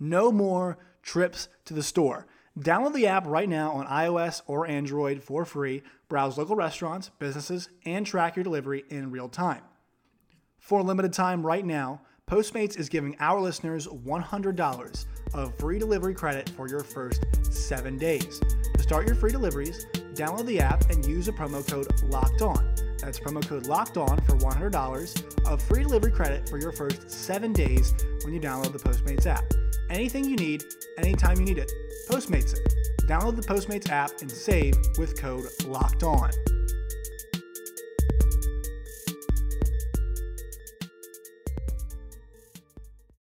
No 0.00 0.32
more 0.32 0.78
trips 1.02 1.48
to 1.66 1.74
the 1.74 1.82
store. 1.82 2.26
Download 2.58 2.94
the 2.94 3.08
app 3.08 3.26
right 3.26 3.48
now 3.48 3.72
on 3.72 3.86
iOS 3.86 4.42
or 4.46 4.66
Android 4.66 5.22
for 5.22 5.44
free. 5.44 5.82
Browse 6.08 6.38
local 6.38 6.54
restaurants, 6.54 7.10
businesses, 7.18 7.68
and 7.84 8.06
track 8.06 8.36
your 8.36 8.44
delivery 8.44 8.84
in 8.90 9.10
real 9.10 9.28
time. 9.28 9.62
For 10.60 10.78
a 10.78 10.82
limited 10.82 11.12
time 11.12 11.44
right 11.44 11.64
now, 11.64 12.00
Postmates 12.30 12.78
is 12.78 12.88
giving 12.88 13.16
our 13.20 13.40
listeners 13.40 13.86
$100 13.86 15.06
of 15.34 15.58
free 15.58 15.78
delivery 15.78 16.14
credit 16.14 16.48
for 16.50 16.68
your 16.68 16.82
first 16.82 17.26
seven 17.50 17.98
days. 17.98 18.40
To 18.76 18.82
start 18.82 19.06
your 19.06 19.16
free 19.16 19.32
deliveries, 19.32 19.84
download 20.14 20.46
the 20.46 20.60
app 20.60 20.88
and 20.90 21.04
use 21.04 21.28
a 21.28 21.32
promo 21.32 21.66
code 21.68 21.88
LOCKED 22.04 22.42
ON. 22.42 22.73
That's 22.98 23.18
promo 23.18 23.46
code 23.46 23.66
LOCKED 23.66 23.98
ON 23.98 24.20
for 24.22 24.36
$100 24.36 25.46
of 25.46 25.62
free 25.62 25.82
delivery 25.82 26.10
credit 26.10 26.48
for 26.48 26.58
your 26.58 26.72
first 26.72 27.10
seven 27.10 27.52
days 27.52 27.94
when 28.24 28.32
you 28.32 28.40
download 28.40 28.72
the 28.72 28.78
Postmates 28.78 29.26
app. 29.26 29.44
Anything 29.90 30.24
you 30.24 30.36
need, 30.36 30.64
anytime 30.98 31.38
you 31.38 31.44
need 31.44 31.58
it, 31.58 31.70
Postmates 32.08 32.54
it. 32.54 32.74
Download 33.06 33.36
the 33.36 33.42
Postmates 33.42 33.90
app 33.90 34.10
and 34.20 34.30
save 34.30 34.74
with 34.98 35.20
code 35.20 35.44
LOCKED 35.66 36.02
ON. 36.04 36.30